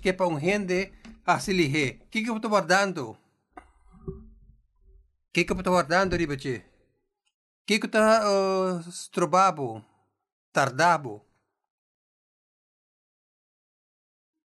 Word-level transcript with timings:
Quepa 0.00 0.26
um 0.26 0.34
gente 0.34 0.92
asilihe. 1.24 2.00
O 2.02 2.08
que 2.10 2.22
que 2.24 2.30
eu 2.30 2.40
guardando? 2.40 3.16
Que 5.32 5.44
que 5.44 5.52
eu 5.52 5.56
guardando, 5.62 6.16
ribache? 6.16 6.58
O 6.58 7.66
que 7.66 7.74
eu 7.74 7.86
estou 7.86 8.00
uh, 8.00 8.80
strobabo? 8.90 9.84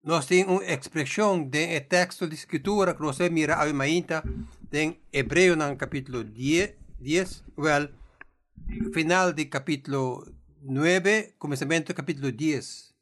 Nós 0.02 0.26
temos 0.26 0.60
uma 0.60 0.64
expressão 0.70 1.42
de 1.42 1.80
texto 1.80 2.28
de 2.28 2.34
escritura 2.34 2.94
que 2.94 3.00
nós 3.00 3.16
mira 3.30 3.56
a 3.56 3.72
mainta 3.72 4.22
em 4.70 5.00
Hebreu 5.10 5.56
no 5.56 5.74
capítulo 5.74 6.22
10, 6.22 6.74
10 7.00 7.44
well, 7.56 7.88
final 8.92 9.32
do 9.32 9.46
capítulo 9.46 10.30
9, 10.60 11.34
começamento 11.38 11.86
do 11.86 11.94
capítulo 11.94 12.30
10. 12.30 12.93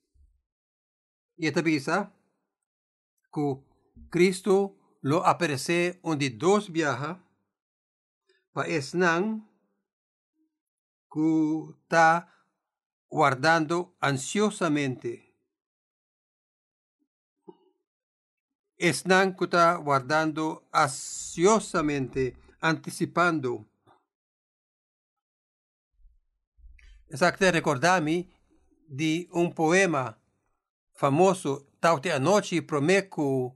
E 1.43 1.48
esta 1.48 1.61
bisa 1.61 2.14
que 3.34 3.58
Cristo 4.14 4.79
lo 5.03 5.26
aparece 5.26 5.99
onde 6.04 6.30
dois 6.30 6.68
viaja 6.68 7.18
para 8.53 8.68
esnan 8.68 9.43
que 11.11 11.75
está 11.82 12.30
guardando 13.11 13.96
ansiosamente 14.00 15.32
Esnan 18.82 19.36
que 19.36 19.44
está 19.44 19.77
guardando 19.77 20.68
ansiosamente, 20.72 22.36
anticipando. 22.61 23.64
Exacto, 27.08 27.49
recordami 27.52 28.29
de 28.88 29.29
um 29.32 29.49
poema 29.49 30.21
famoso 31.02 31.66
Taute 31.80 32.12
a 32.12 32.20
Noite 32.20 32.62
promê 32.62 33.02
com 33.02 33.52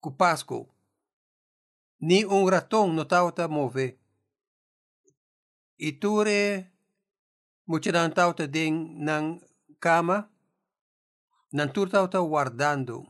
cu 0.00 0.10
Pasco. 0.10 0.68
Ni 2.00 2.24
um 2.24 2.42
un 2.42 2.50
raton 2.50 2.92
no 2.92 3.04
tauta 3.04 3.46
move. 3.46 3.96
E 5.78 5.88
Iture 5.88 6.72
mucidan 7.68 8.10
tauta 8.12 8.48
ding 8.48 8.98
nang 8.98 9.38
cama, 9.78 10.28
nan 11.52 11.72
tur 11.72 11.88
tauta 11.88 12.18
guardando. 12.18 13.06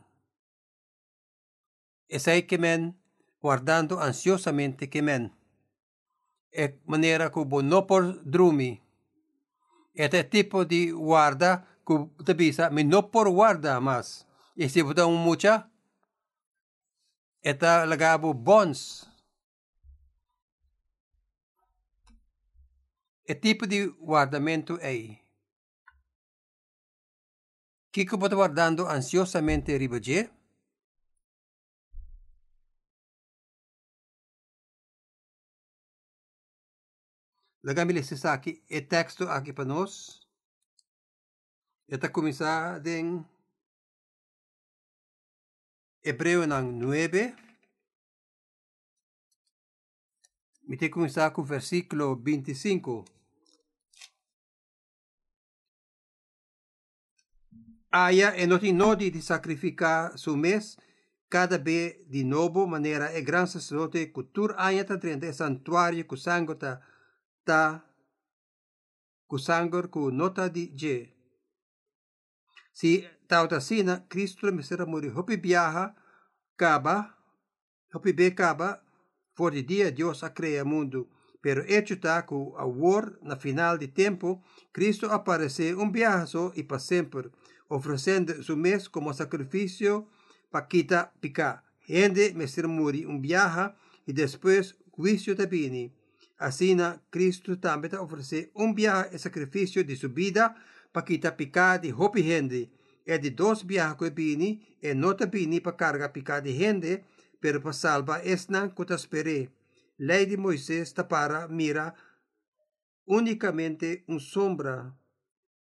e 2.07 2.15
Esai 2.17 2.43
kemen 2.43 2.93
guardando 3.41 3.97
ansiosamente 3.99 4.87
kemen. 4.87 5.31
E 6.53 6.77
maniera 6.85 7.31
cu 7.31 7.43
bonopor 7.43 8.21
drumi. 8.23 8.79
E 9.93 10.07
te 10.09 10.23
tipo 10.29 10.63
di 10.63 10.91
guarda 10.91 11.70
que 11.85 12.23
te 12.23 12.35
pisa, 12.35 12.69
me 12.69 12.83
no 12.83 13.11
por 13.11 13.29
guarda 13.29 13.79
más. 13.79 14.27
E 14.55 14.69
se 14.69 14.83
botar 14.83 15.07
um 15.07 15.17
mucha, 15.17 15.69
eta 17.43 17.85
lagabo 17.85 18.33
bons. 18.33 19.07
E 23.25 23.35
tipo 23.35 23.65
de 23.65 23.87
guardamento 23.99 24.77
é 24.81 25.21
Kiko 27.91 28.15
está 28.15 28.35
guardando 28.35 28.87
ansiosamente 28.87 29.77
Ribagé. 29.77 30.29
Lagami 37.63 38.01
sa 38.03 38.33
aqui 38.33 38.63
e 38.69 38.81
texto 38.81 39.27
aqui 39.29 39.53
para 39.53 39.65
nós. 39.65 40.21
Esta 41.91 42.09
comenzada 42.09 42.81
en 42.89 43.27
Hebreo 46.01 46.47
9. 46.47 47.35
Me 50.61 50.77
te 50.77 50.89
comenzar 50.89 51.33
con 51.33 51.45
versículo 51.45 52.15
25. 52.15 53.03
Aia 57.89 58.35
e 58.35 58.47
noti 58.47 58.71
nodi 58.71 59.09
di 59.11 59.21
sacrificar 59.21 60.17
su 60.17 60.37
mes 60.37 60.77
cada 61.27 61.57
vez 61.57 62.07
de 62.07 62.23
novo 62.23 62.65
maneira 62.67 63.11
e 63.11 63.21
gran 63.21 63.47
sacerdote 63.47 64.13
cultura 64.13 64.55
aia 64.55 64.85
ta 64.85 64.97
E 64.97 65.33
santuario 65.33 66.05
cu 66.05 66.15
sangue 66.15 66.55
ta 66.55 66.79
ta 67.43 67.83
cu 69.27 69.37
sangue 69.37 69.89
cu 69.89 70.09
nota 70.09 70.47
di 70.47 70.73
ge. 70.73 71.20
Si 72.71 73.07
ta 73.27 73.47
sina 73.59 74.05
Cristo 74.07 74.51
me 74.51 74.63
será 74.63 74.85
muri 74.85 75.09
hopi 75.09 75.37
viaja 75.37 75.95
caba 76.57 77.17
hopi 77.93 78.11
be 78.13 78.31
caba 78.31 78.81
for 79.33 79.51
de 79.51 79.61
dia 79.61 79.91
Deus 79.91 80.23
a 80.23 80.29
crea 80.33 80.63
mundo 80.63 81.07
pero 81.41 81.63
hecho 81.67 81.95
está 81.95 82.25
que 82.25 82.35
a 82.57 82.65
war 82.65 83.17
na 83.21 83.35
final 83.35 83.77
de 83.77 83.87
tempo 83.87 84.43
Cristo 84.71 85.07
aparece 85.07 85.73
um 85.73 85.91
viaje 85.91 86.37
e 86.55 86.63
para 86.63 86.79
sempre 86.79 87.31
ofrecendo 87.67 88.43
su 88.43 88.55
mes 88.55 88.87
como 88.87 89.13
sacrificio 89.13 90.07
para 90.51 90.67
quitar 90.67 91.13
picar. 91.19 91.63
Gente 91.79 92.33
me 92.33 92.45
muri 92.67 93.05
un 93.05 93.21
viaje 93.21 93.73
y 94.05 94.13
después 94.13 94.75
juicio 94.91 95.35
de 95.35 95.45
bini. 95.47 95.91
Así 96.37 96.75
Cristo 97.09 97.57
también 97.57 97.95
ofrece 97.95 98.51
un 98.53 98.75
viaje 98.75 99.15
y 99.15 99.19
sacrificio 99.19 99.83
de 99.83 99.95
su 99.95 100.09
vida 100.09 100.55
picar 101.37 101.79
de 101.79 101.91
hopi 101.93 102.23
gente. 102.23 102.71
É 103.05 103.17
de 103.17 103.31
dos 103.31 103.63
viajes 103.63 103.97
que 103.97 104.09
bini 104.11 104.77
e 104.81 104.93
não 104.93 105.15
te 105.15 105.25
bini 105.25 105.59
para 105.59 105.75
carga 105.75 106.09
picar 106.09 106.41
de 106.41 106.53
gente, 106.53 107.03
pero 107.39 107.59
para 107.59 107.73
salvar 107.73 108.25
esnan 108.25 108.73
espere. 108.95 109.49
Lei 109.97 110.25
de 110.25 110.37
Moisés 110.37 110.89
está 110.89 111.03
para 111.03 111.47
mira 111.47 111.93
unicamente 113.05 114.03
um 114.07 114.19
sombra 114.19 114.95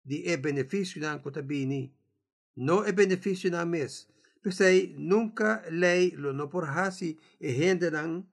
de 0.03 0.23
e 0.27 0.37
benefício 0.37 1.01
nan 1.01 1.19
que 1.21 1.31
te 1.31 1.41
bini 1.41 1.93
no 2.59 2.83
é 2.83 2.91
benefício 2.91 3.49
na 3.49 3.65
mes. 3.65 4.07
Pensei, 4.41 4.93
nunca 4.97 5.63
lei 5.69 6.11
lo 6.11 6.33
no 6.33 6.49
por 6.49 6.65
hasi 6.65 7.17
e 7.39 7.51
henderan 7.51 8.27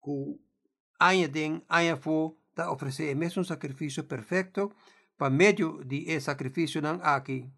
ku 0.00 0.38
anya 0.98 1.28
den 1.28 1.62
anya 1.68 1.96
fo 1.96 2.36
ta 2.54 2.70
oferecer 2.70 3.14
mesmo 3.14 3.42
um 3.42 3.44
sacrifício 3.44 4.04
perfeito 4.04 4.72
para 5.16 5.30
meio 5.30 5.84
de 5.84 6.10
e 6.10 6.20
sacrifício 6.20 6.80
nan 6.82 7.00
aqui. 7.02 7.50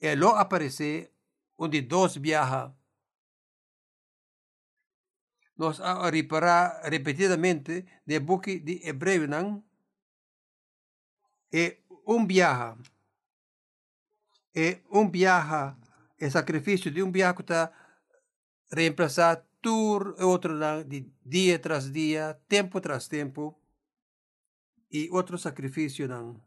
E 0.00 0.14
lo 0.16 0.36
aparecer 0.36 1.12
onde 1.58 1.82
dois 1.82 2.16
viaja. 2.16 2.72
Nós 5.56 5.80
a 5.80 6.08
reparar 6.08 6.88
repetidamente 6.88 7.84
de 8.06 8.18
book 8.20 8.60
de 8.60 8.80
Hebreu 8.86 9.28
nan 9.28 9.62
e 11.52 11.78
um 12.06 12.26
viaja 12.26 12.76
é 14.54 14.80
um 14.90 15.10
viaje, 15.10 15.76
é 16.18 16.30
sacrifício 16.30 16.90
de 16.90 17.02
um 17.02 17.10
viaje 17.10 17.40
está 17.40 17.72
reemplazar 18.72 19.44
tur 19.60 20.14
outro 20.20 20.58
de 20.84 21.06
dia 21.24 21.58
tras 21.58 21.90
dia, 21.90 22.40
tempo 22.48 22.80
tras 22.80 23.08
tempo, 23.08 23.58
e 24.90 25.08
outro 25.10 25.38
sacrifício 25.38 26.08
não, 26.08 26.40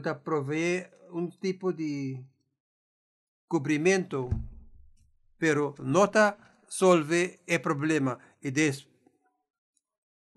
que 0.00 0.14
provee 0.14 0.86
um 1.10 1.28
tipo 1.30 1.72
de 1.72 2.24
cobrimento, 3.48 4.28
pero 5.38 5.74
nota 5.78 6.36
solve 6.68 7.40
o 7.48 7.58
problema 7.60 8.18
e 8.42 8.50
des 8.50 8.86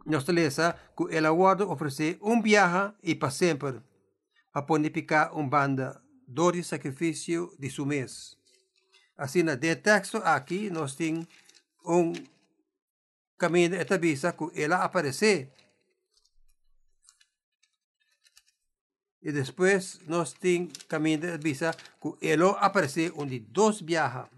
nós 0.06 0.28
lesa 0.28 0.75
que 0.96 1.18
el 1.18 1.25
aguardo 1.25 1.69
oferece 1.69 2.18
um 2.22 2.42
viaje 2.42 2.94
e 3.03 3.16
para 3.16 3.31
sempre 3.31 3.81
a 4.53 4.62
ponificar 4.62 5.38
um 5.38 5.48
banda 5.48 6.02
dor 6.28 6.56
e 6.56 6.64
sacrifício 6.64 7.51
de 7.60 7.69
su 7.69 7.86
mês. 7.86 8.38
Assim, 9.18 9.44
de 9.44 9.75
texto 9.75 10.18
aqui, 10.24 10.69
nós 10.69 10.95
temos 10.95 11.28
um 11.86 12.13
caminho 13.38 13.69
de 13.69 13.78
etabisa 13.78 14.34
que 14.34 14.62
ela 14.62 14.84
aparece. 14.84 15.51
E 19.21 19.31
depois 19.31 20.00
nós 20.07 20.33
temos 20.33 20.71
caminho 20.88 21.19
de 21.19 21.27
etabisa 21.27 21.75
que 22.01 22.27
ela 22.27 22.51
aparece 22.51 23.12
onde 23.16 23.39
dois 23.39 23.81
viajam. 23.81 24.30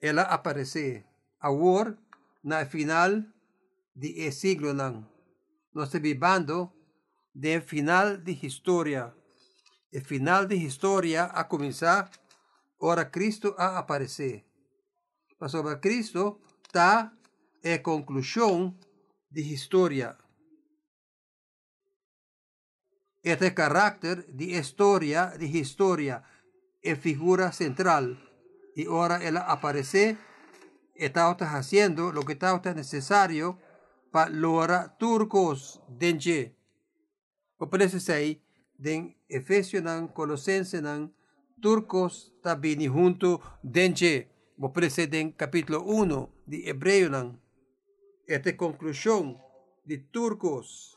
Ela 0.00 0.22
aparece 0.22 1.04
agora 1.40 1.96
na 2.44 2.64
final 2.66 3.22
de 3.94 4.30
siglo 4.32 4.72
não. 4.72 5.06
Nós 5.74 5.88
estamos 5.88 6.08
vivendo 6.08 6.72
de 7.34 7.60
final 7.60 8.16
de 8.16 8.32
história. 8.46 9.14
O 9.92 10.00
final 10.00 10.46
de 10.46 10.56
história 10.56 11.24
a 11.24 11.44
começar, 11.44 12.10
ora 12.78 13.04
Cristo 13.04 13.54
a 13.58 13.78
aparecer. 13.78 14.44
Mas 15.38 15.52
sobre 15.52 15.76
Cristo 15.76 16.40
está 16.66 17.12
a 17.64 17.78
conclusão 17.78 18.76
de 19.30 19.54
história. 19.54 20.16
Este 23.22 23.52
carácter 23.52 24.26
de 24.28 24.44
historia, 24.44 25.26
de 25.38 25.46
historia, 25.46 26.24
es 26.80 26.98
figura 26.98 27.52
central. 27.52 28.18
Y 28.74 28.86
ahora 28.86 29.22
él 29.22 29.36
aparece, 29.36 30.16
está 30.94 31.30
haciendo 31.30 32.12
lo 32.12 32.22
que 32.22 32.32
está 32.32 32.58
necesario 32.74 33.58
para 34.10 34.30
lograr 34.30 34.96
turcos 34.96 35.82
denje. 35.88 36.56
O 37.58 37.68
parece 37.68 38.00
ser, 38.00 38.40
den 38.78 39.18
Efesios 39.28 39.84
Colosenses 40.14 40.82
turcos 41.60 42.32
tabini 42.42 42.88
junto 42.88 43.40
denje. 43.62 44.30
O 44.58 44.72
parece 44.72 45.06
den 45.06 45.32
capítulo 45.32 45.82
1 45.82 46.30
de 46.46 46.70
Hebreo. 46.70 47.38
Esta 48.26 48.56
conclusión 48.56 49.38
de 49.84 49.98
turcos, 49.98 50.96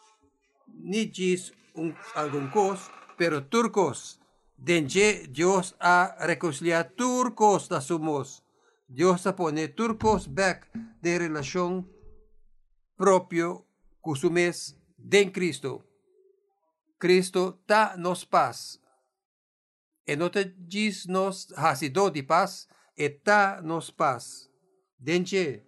ni 0.74 1.06
diz 1.06 1.54
un, 1.76 1.96
algún 2.16 2.50
cos, 2.50 2.92
pero 3.18 3.46
turcos, 3.46 4.20
denje 4.58 5.28
Dios 5.30 5.76
a 5.80 6.16
reconciliar 6.26 6.92
turcos 6.92 7.70
da 7.70 7.82
sumos. 7.82 8.44
Dios 8.88 9.26
a 9.26 9.36
pone 9.36 9.68
turcos 9.70 10.34
back 10.34 10.70
de 11.02 11.18
relación 11.18 11.90
propio 12.96 13.66
cusumes 14.02 14.78
de 14.98 15.32
Cristo. 15.32 15.84
Cristo 16.98 17.60
ta 17.66 17.96
nos 17.98 18.26
paz. 18.26 18.80
E 20.06 20.16
não 20.16 20.30
te 20.30 20.44
diz 20.46 21.06
nos 21.08 21.52
hasido 21.56 22.10
de 22.10 22.24
paz, 22.24 22.68
e 22.96 23.10
ta 23.10 23.62
nos 23.62 23.90
paz. 23.90 24.50
Denje, 25.00 25.66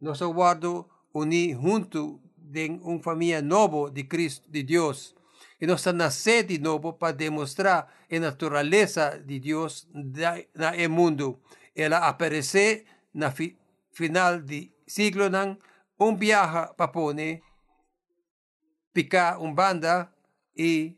nos 0.00 0.20
aguardo 0.22 0.88
uni 1.12 1.52
junto 1.54 2.20
de 2.44 2.68
uma 2.82 3.02
família 3.02 3.40
novo 3.40 3.90
de 3.90 4.04
Cristo, 4.04 4.50
de 4.50 4.62
Deus. 4.62 5.14
E 5.60 5.66
nós 5.66 5.84
nascer 5.86 6.44
de 6.44 6.58
novo 6.58 6.92
para 6.92 7.12
demonstrar 7.12 7.90
a 8.10 8.18
natureza 8.18 9.18
de 9.24 9.40
Deus 9.40 9.88
no 9.94 10.90
mundo. 10.90 11.40
Ela 11.74 12.06
aparecer 12.06 12.84
na 13.14 13.30
fi, 13.30 13.56
final 13.92 14.40
de 14.40 14.70
siglo 14.86 15.24
um 15.98 16.16
viaja 16.16 16.74
para 16.74 16.88
pone 16.88 17.42
picar 18.92 19.40
um 19.40 19.54
banda 19.54 20.12
e 20.56 20.96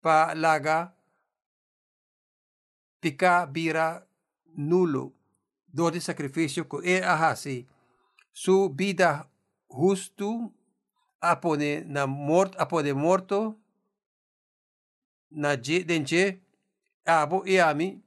para 0.00 0.34
laga 0.34 0.92
picar 3.00 3.46
bira 3.46 4.06
nulo 4.56 5.14
do 5.68 5.90
de 5.90 6.00
sacrifício 6.00 6.64
que 6.64 6.88
é 6.88 7.04
ahasi 7.04 7.66
su 8.32 8.70
vida 8.70 9.28
justo 9.68 10.53
apone 11.30 11.84
na 11.86 12.06
mort 12.06 12.54
apone 12.58 12.92
morto 12.92 13.56
na 15.30 15.56
denche 15.56 16.40
abo 17.04 17.44
e 17.46 17.60
ami 17.60 18.02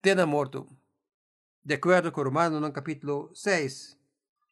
tena 0.00 0.26
morto. 0.26 0.68
De 1.64 1.74
acordo 1.74 2.12
com 2.12 2.22
Romano 2.22 2.60
no 2.60 2.72
capítulo 2.72 3.30
6 3.34 3.96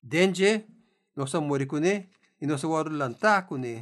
denje 0.02 0.66
nossa 1.14 1.40
mori 1.40 1.66
kune 1.66 2.08
e 2.40 2.46
nossa 2.46 2.66
wado 2.66 2.90
lanta 2.90 3.42
kune 3.42 3.80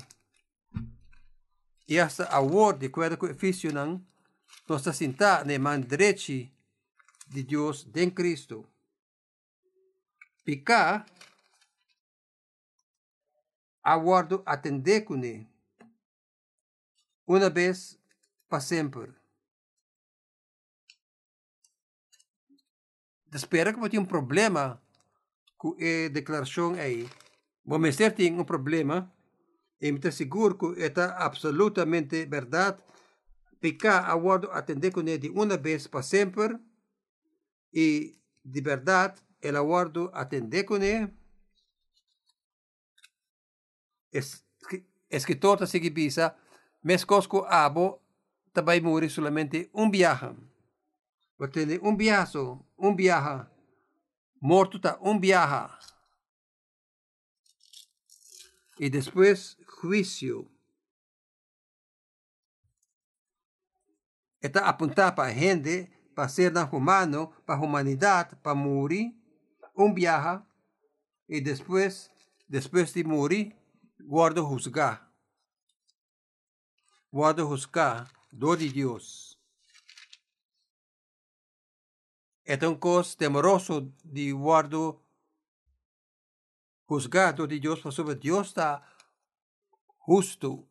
e. 1.89 1.97
Essa 1.97 2.25
award 2.31 2.81
de 2.81 2.87
acordo 2.87 3.17
com 3.17 3.27
Efísio 3.27 3.73
não 3.73 4.05
nossa 4.69 4.93
sinta 4.93 5.45
ne 5.45 5.59
man 5.59 5.81
direiti 5.81 6.53
de 7.27 7.43
Deus 7.43 7.85
den 7.85 8.11
Cristo. 8.11 8.65
Pica 10.45 11.05
aguardo 13.93 14.43
atender 14.47 15.01
kune 15.03 15.49
uma 17.27 17.51
vez 17.51 17.99
para 18.49 18.61
sempre 18.61 19.21
espera 23.37 23.73
que 23.73 23.89
tem 23.89 24.01
um 24.01 24.05
problema 24.05 24.83
com 25.57 25.77
a 25.77 26.09
declaração 26.09 26.75
aí. 26.75 27.09
Vamos 27.65 27.97
ter 27.97 28.13
tem 28.13 28.39
um 28.39 28.45
problema, 28.45 29.13
e 29.81 29.93
me 29.93 30.13
seguro 30.13 30.57
que 30.57 30.83
é 30.83 30.93
absolutamente 31.17 32.25
verdade. 32.27 32.83
Pica 33.61 34.01
aguardo 34.01 34.51
atender 34.51 34.91
com 34.91 35.01
ele 35.01 35.29
uma 35.31 35.57
vez 35.57 35.87
para 35.87 36.03
sempre, 36.03 36.59
e 37.73 38.19
de 38.45 38.61
verdade, 38.61 39.21
ele 39.41 39.57
aguardo 39.57 40.11
atender 40.13 40.65
com 40.65 40.77
ele. 40.77 41.13
Es, 44.13 44.45
escritor 45.09 45.55
está 45.55 45.67
seguindo 45.67 45.95
bisa, 45.95 46.37
mes 46.83 47.05
cosco 47.05 47.45
abo, 47.49 48.01
também 48.53 48.81
morre 48.81 49.09
solamente 49.09 49.71
um 49.73 49.91
viaje. 49.91 50.35
Vai 51.39 51.49
ter 51.49 51.81
um 51.83 51.97
viaje, 51.97 52.39
um 52.79 52.95
viaje 52.95 53.47
morto 54.41 54.79
está 54.79 54.99
un 55.01 55.21
viaja. 55.21 55.79
Y 58.79 58.89
después 58.89 59.59
juicio. 59.67 60.51
Está 64.41 64.67
apuntado 64.67 65.15
para 65.15 65.35
gente, 65.35 65.93
para 66.15 66.29
ser 66.29 66.53
humano, 66.73 67.31
para 67.45 67.61
humanidad, 67.61 68.41
para 68.41 68.55
morir. 68.55 69.15
Un 69.75 69.95
viaja. 69.95 70.47
Y 71.29 71.41
después, 71.43 72.11
después 72.49 72.95
de 72.95 73.05
morir, 73.05 73.55
guardo 74.05 74.43
juzgar. 74.43 75.11
Guardo 77.13 77.49
juzgar, 77.49 78.11
do 78.33 78.57
de 78.57 78.69
Dios. 78.69 79.31
é 82.45 82.69
um 82.69 82.75
cos 82.75 83.15
temoroso 83.15 83.93
de 84.05 84.33
guardo 84.33 85.01
juzgado 86.89 87.47
de 87.47 87.61
Deus 87.61 87.81
sobre 87.95 88.17
Deus 88.17 88.49
está 88.49 88.83
justo. 90.05 90.67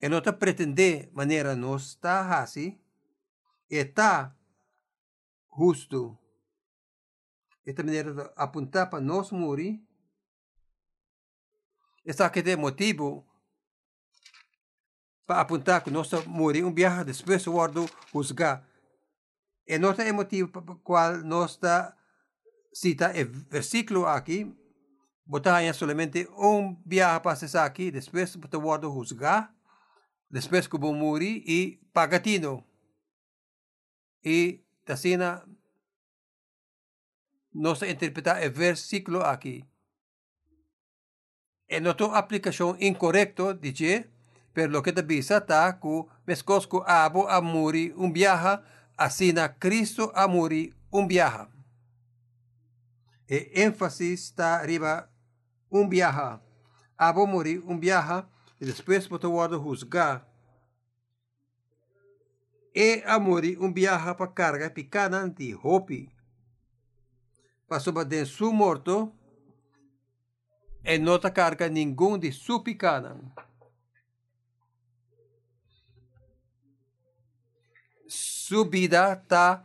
E 0.00 0.08
não 0.08 0.18
está 0.18 0.32
pretender 0.32 1.10
maneira 1.12 1.54
não 1.54 1.76
está 1.76 2.42
assim, 2.42 2.76
está 3.70 4.36
justo. 5.56 6.18
Esta 7.64 7.84
maneira 7.84 8.12
de 8.12 8.32
apontar 8.34 8.90
para 8.90 9.00
nós 9.00 9.30
morrer, 9.30 9.80
está 12.04 12.28
que 12.30 12.42
tem 12.42 12.56
motivo 12.56 13.26
para 15.26 15.40
apontar 15.40 15.82
que 15.82 15.90
nós 15.90 16.10
morrer 16.26 16.64
um 16.64 16.74
viagem 16.74 17.04
depois 17.04 17.46
guardo 17.46 17.88
juzgar 18.12 18.66
E 19.66 19.78
nota 19.78 20.06
emotivo 20.06 20.50
qual 20.82 21.24
nossa 21.24 21.96
cita 22.72 23.12
el 23.16 23.26
versículo 23.26 24.04
aqui, 24.04 24.54
botaria 25.24 25.72
solamente 25.72 26.28
um 26.36 26.76
viaje 26.84 27.20
para 27.20 27.64
aqui, 27.64 27.90
depois 27.90 28.36
botar 28.36 28.58
o 28.58 28.94
juzgar, 28.94 29.54
depois 30.30 30.66
que 30.66 30.76
vou 30.78 30.92
morrer 30.92 31.42
e 31.46 31.80
pagatino. 31.94 32.62
E 34.22 34.62
tasina 34.84 35.42
nossa 37.54 37.86
interpretar 37.86 38.46
o 38.46 38.50
versículo 38.50 39.20
aqui. 39.22 39.64
E 41.68 41.80
nossa 41.80 42.16
aplicação 42.16 42.76
incorrecta 42.78 43.54
dice, 43.54 44.10
per 44.54 44.70
lo 44.70 44.82
que 44.82 44.92
te 44.92 45.02
bisa 45.02 45.40
ta 45.40 45.72
ku 45.72 46.08
mescosco 46.26 46.84
abo 46.86 47.26
a 47.26 47.40
muri 47.40 47.92
un 47.96 48.12
viaja 48.12 48.62
Asina 48.96 49.48
Cristo 49.48 50.12
a 50.14 50.28
morir 50.28 50.72
um 50.92 51.08
viaja. 51.08 51.48
E 53.28 53.50
énfasis 53.54 54.30
está 54.30 54.60
arriba 54.60 55.10
um 55.70 55.88
viaja. 55.88 56.40
Abo 56.96 57.26
morir 57.26 57.60
um 57.66 57.80
viaja 57.80 58.28
e 58.60 58.64
depois 58.64 59.08
botou 59.08 59.34
juzgar. 59.58 60.24
E 62.72 63.02
a 63.04 63.18
morir 63.18 63.58
um 63.60 63.72
viaja 63.72 64.14
para 64.14 64.28
carga 64.28 64.70
picana 64.70 65.28
de 65.28 65.58
hopi. 65.60 66.14
Passou 67.66 67.92
para 67.92 68.24
su 68.24 68.52
morto 68.52 69.12
e 70.84 70.98
nota 70.98 71.30
carga 71.30 71.68
nenhum 71.68 72.18
de 72.18 72.30
su 72.32 72.62
picana. 72.62 73.16
su 78.44 78.68
vida 78.68 79.14
está 79.14 79.64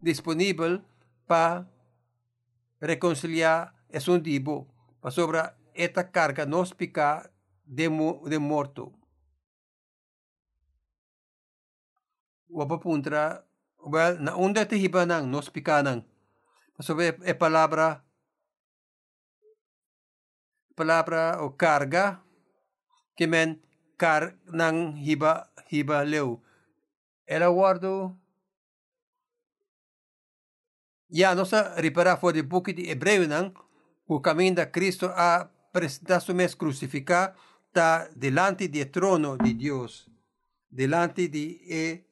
disponible 0.00 0.82
para 1.28 1.70
reconciliar 2.80 3.72
es 3.88 4.08
un 4.08 4.20
divo 4.20 4.66
para 5.00 5.12
sobre 5.12 5.40
esta 5.74 6.10
carga 6.10 6.44
nos 6.44 6.74
pica 6.74 7.30
de, 7.64 7.88
de 8.24 8.38
muerto. 8.40 8.92
Wapa 12.48 12.80
puntra, 12.80 13.46
well, 13.78 14.18
na 14.20 14.34
unda 14.34 14.66
te 14.66 14.76
hibanang 14.76 15.30
nos 15.30 15.48
pikanang. 15.48 16.04
Sobre 16.80 17.16
e 17.22 17.34
palabra 17.34 18.04
palabra 20.80 21.44
o 21.44 21.52
carga 21.52 22.24
kimen 23.12 23.60
kar 24.00 24.32
ng 24.48 24.96
hiba 24.96 25.52
hiba 25.68 26.00
leu. 26.08 26.40
Ela 27.28 27.52
guardo 27.52 28.16
Ya 31.10 31.34
no 31.34 31.44
sa 31.44 31.74
ripara 31.76 32.16
for 32.16 32.32
the 32.32 32.42
book 32.42 32.70
de 32.70 32.86
Hebreu 32.88 33.26
nang 33.26 33.52
o 34.06 34.22
caminho 34.22 34.54
da 34.54 34.70
Cristo 34.70 35.10
a 35.10 35.50
presentar 35.72 36.22
su 36.22 36.32
mes 36.34 36.54
crucificado 36.54 37.34
delante 38.14 38.68
del 38.68 38.90
trono 38.90 39.36
de 39.36 39.54
Dios, 39.54 40.08
delante 40.70 41.28
de 41.28 41.58
e 41.66 42.06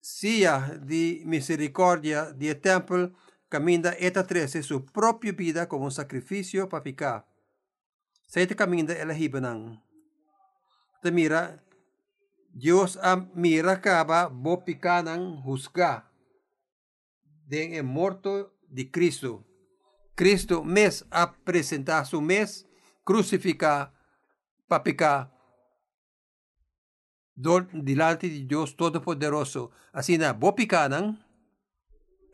sia 0.00 0.80
di 0.80 1.22
misericordia 1.26 2.32
del 2.32 2.58
templo, 2.60 3.12
caminda 3.48 3.92
eta 3.98 4.24
trece 4.24 4.62
su 4.62 4.84
propia 4.84 5.32
vida 5.32 5.68
como 5.68 5.84
un 5.84 5.92
sacrificio 5.92 6.68
para 6.68 6.82
picar. 6.82 7.27
Seitekaminda 8.28 8.92
elhibenan. 8.92 9.82
Te 11.00 11.10
mira, 11.10 11.64
Dios 12.52 12.98
am 13.02 13.30
mira 13.34 13.80
caba 13.80 14.28
bo 14.28 14.64
picanan 14.64 15.40
juzga. 15.42 16.12
Den 17.48 17.72
el 17.72 17.84
muerto 17.84 18.52
de 18.68 18.90
Cristo. 18.90 19.46
Cristo 20.14 20.62
mes 20.62 21.06
a 21.10 21.32
presentar 21.32 22.04
su 22.04 22.20
mes, 22.20 22.66
crucifica, 23.02 23.94
papica, 24.66 25.32
dor, 27.34 27.68
delante 27.72 28.28
de 28.28 28.44
Dios 28.44 28.76
Todopoderoso. 28.76 29.70
Así 29.90 30.18
na 30.18 30.34
bo 30.34 30.54
picanan, 30.54 31.24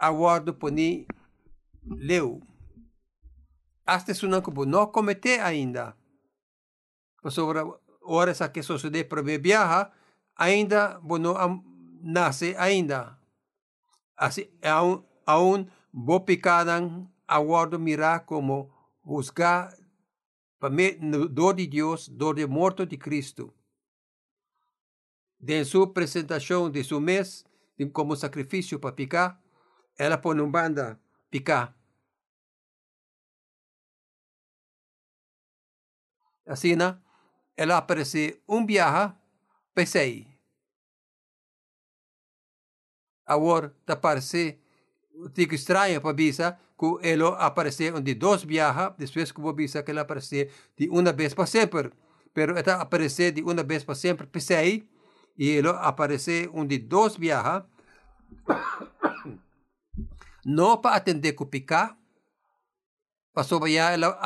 aguardo 0.00 0.58
por 0.58 0.72
ni 0.72 1.06
leu. 1.84 2.40
Hasta 3.86 4.14
sunan 4.14 4.40
ko 4.40 4.64
não 4.64 4.86
cometer 4.86 5.40
ainda. 5.40 5.96
Sobre 7.28 7.60
horas 8.00 8.40
a 8.40 8.48
que 8.48 8.62
sucede 8.62 9.04
para 9.04 9.22
viaja, 9.22 9.92
ainda 10.36 10.98
bono 11.00 11.34
nasce 12.02 12.54
ainda. 12.58 13.18
Así, 14.16 14.50
aún, 14.62 15.04
aún 15.26 15.70
bopicadan 15.92 17.12
aguardo 17.26 17.78
mirar 17.78 18.24
como 18.24 18.70
juzgar 19.02 19.76
dor 21.30 21.56
de 21.56 21.66
Dios, 21.66 22.08
dor 22.16 22.36
de 22.36 22.46
muerto 22.46 22.86
de 22.86 22.98
Cristo. 22.98 23.54
De 25.38 25.64
su 25.64 25.92
presentación 25.92 26.72
de 26.72 26.84
su 26.84 27.00
mes 27.00 27.44
como 27.92 28.16
sacrificio 28.16 28.80
para 28.80 28.96
picar, 28.96 29.40
ela 29.96 30.20
pone 30.20 30.40
un 30.40 30.52
banda 30.52 30.98
picar. 31.28 31.76
Assim, 36.46 36.74
ela 37.56 37.78
aparece 37.78 38.42
um 38.48 38.66
viaja, 38.66 39.14
pensei. 39.74 40.26
Agora, 43.26 43.74
tá 43.86 43.96
parece 43.96 44.58
fica 45.34 45.54
estranho 45.54 46.00
para 46.00 46.12
bisa 46.12 46.58
que 46.78 47.08
ele 47.08 47.22
aparece 47.38 47.92
onde 47.92 48.14
dois 48.14 48.42
viaja, 48.42 48.90
depois 48.98 49.32
que 49.32 49.52
bisa 49.52 49.82
que 49.82 49.90
ele 49.90 50.00
aparece 50.00 50.50
de 50.76 50.88
uma 50.88 51.12
vez 51.12 51.32
para 51.32 51.46
sempre. 51.46 51.90
Pero 52.32 52.58
está 52.58 52.80
aparece 52.82 53.30
de 53.30 53.42
uma 53.42 53.62
vez 53.62 53.84
para 53.84 53.94
sempre, 53.94 54.26
pensei, 54.26 54.88
e 55.38 55.48
ele 55.48 55.68
aparece 55.68 56.50
onde 56.52 56.78
dois 56.78 57.16
viaja, 57.16 57.64
não 60.44 60.76
para 60.76 60.96
atender 60.96 61.34
com 61.34 61.46
picar, 61.46 61.96
para 63.34 63.44
sobre 63.44 63.74
ela 63.74 64.18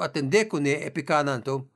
atender 0.00 0.46
com 0.46 0.58
ele 0.58 0.90
picar 0.90 1.24
nanto, 1.24 1.68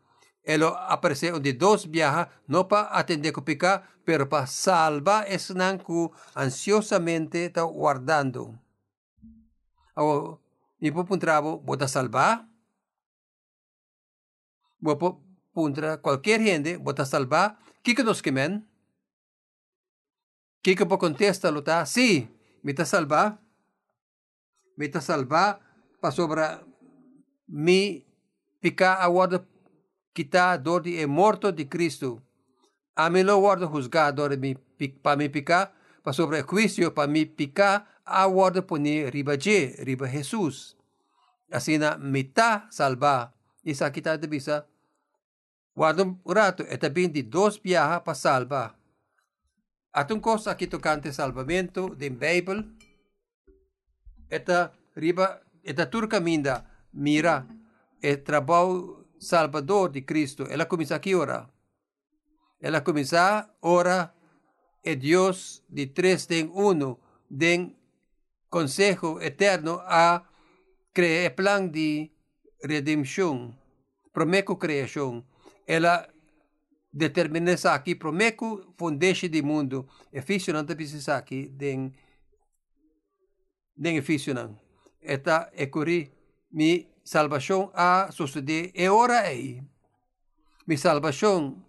ele 0.44 0.64
aparece 0.64 1.32
onde 1.32 1.52
dois 1.52 1.84
viaja, 1.84 2.30
não 2.46 2.64
para 2.64 2.88
atender 2.88 3.32
com 3.32 3.42
picar, 3.42 3.86
pero 4.04 4.26
para 4.26 4.46
salvar 4.46 5.30
es 5.30 5.50
nanku 5.50 6.10
ansiosamente 6.34 7.44
está 7.44 7.62
guardando. 7.64 8.58
O 9.94 10.40
mi 10.80 10.90
po 10.90 11.04
puntrabo 11.04 11.58
bota 11.58 11.86
salvar. 11.86 12.48
Bo 14.80 15.20
puntra 15.52 16.00
cualquier 16.00 16.40
gente 16.40 16.78
bota 16.78 17.04
salvar. 17.04 17.58
Kika 17.82 18.02
dos 18.02 18.22
kemen. 18.22 18.64
Kika 20.62 20.86
po 20.86 20.96
contesta 20.96 21.50
lo 21.50 21.62
ta. 21.62 21.84
Sí, 21.84 22.30
me 22.62 22.72
ta 22.72 22.86
salva. 22.86 23.42
Me 24.76 24.88
ta 24.88 25.02
salva 25.02 25.60
para 26.00 26.62
mim 27.48 28.04
ficar 28.60 28.94
agora 28.94 29.46
quitar 30.14 30.58
dor 30.58 30.82
de 30.82 31.00
eh, 31.00 31.06
morto 31.06 31.52
de 31.52 31.64
Cristo. 31.64 32.22
A 32.96 33.08
mim 33.08 33.22
não 33.22 33.40
guarda 33.40 33.66
juzgar 33.66 34.12
dor 34.12 34.30
para 35.02 35.16
mim 35.16 35.28
ficar, 35.30 35.72
para 36.02 36.12
sobre 36.12 36.42
juízo 36.42 36.90
para 36.90 37.06
mim 37.06 37.32
ficar, 37.36 38.00
a 38.04 38.26
guarda 38.26 38.64
mim 38.78 39.04
riba 39.10 39.36
de, 39.36 39.66
riba 39.84 40.08
Jesus. 40.08 40.76
Assim 41.50 41.78
na 41.78 41.96
metá 41.96 42.66
salvar. 42.70 43.32
Isso 43.64 43.84
aqui 43.84 44.00
está 44.00 44.16
de 44.16 44.26
bisa. 44.26 44.66
Guarda 45.74 46.02
um 46.04 46.18
rato, 46.26 46.64
é 46.68 46.76
também 46.76 47.08
de 47.08 47.22
dois 47.22 47.56
viajas 47.56 48.02
para 48.02 48.14
salvar. 48.14 48.78
Há 49.92 50.06
um 50.12 50.20
coisa 50.20 50.50
aqui 50.50 50.66
tocante 50.66 51.12
salvamento 51.12 51.94
da 51.94 52.10
Bíblia, 52.10 52.64
esta 54.28 54.72
riba 54.96 55.40
Etaturca 55.64 56.20
minda 56.20 56.64
mira 56.92 57.46
e 58.02 58.16
trabalho 58.16 59.06
salvador 59.18 59.90
de 59.90 60.02
Cristo. 60.02 60.44
Ela 60.48 60.66
começa 60.66 60.94
aqui 60.94 61.14
ora. 61.14 61.48
Ela 62.60 62.80
começa 62.80 63.48
ora, 63.62 64.12
e 64.84 64.96
Deus 64.96 65.62
de 65.68 65.86
três 65.86 66.26
tem 66.26 66.50
uno, 66.52 66.98
den 67.30 67.76
consejo 68.50 69.20
eterno 69.20 69.80
a 69.84 70.24
criar 70.92 71.30
plano 71.30 71.68
de 71.68 72.10
redenção, 72.62 73.54
promeco 74.12 74.56
criação. 74.56 75.24
Ela 75.66 76.08
determina 76.92 77.54
aqui, 77.72 77.94
promeco 77.94 78.74
fundeixe 78.76 79.28
de 79.28 79.42
mundo. 79.42 79.86
Eficiente, 80.12 80.74
precisa 80.74 81.16
aqui, 81.16 81.48
tem, 81.56 81.92
tem 83.80 84.02
não 84.34 84.67
é 85.08 85.66
curi, 85.66 86.12
mi 86.52 86.86
salvação 87.02 87.70
a 87.74 88.10
suceder, 88.12 88.70
e 88.74 88.88
ora 88.88 89.20
aí. 89.20 89.62
Mi 90.66 90.76
salvação 90.76 91.64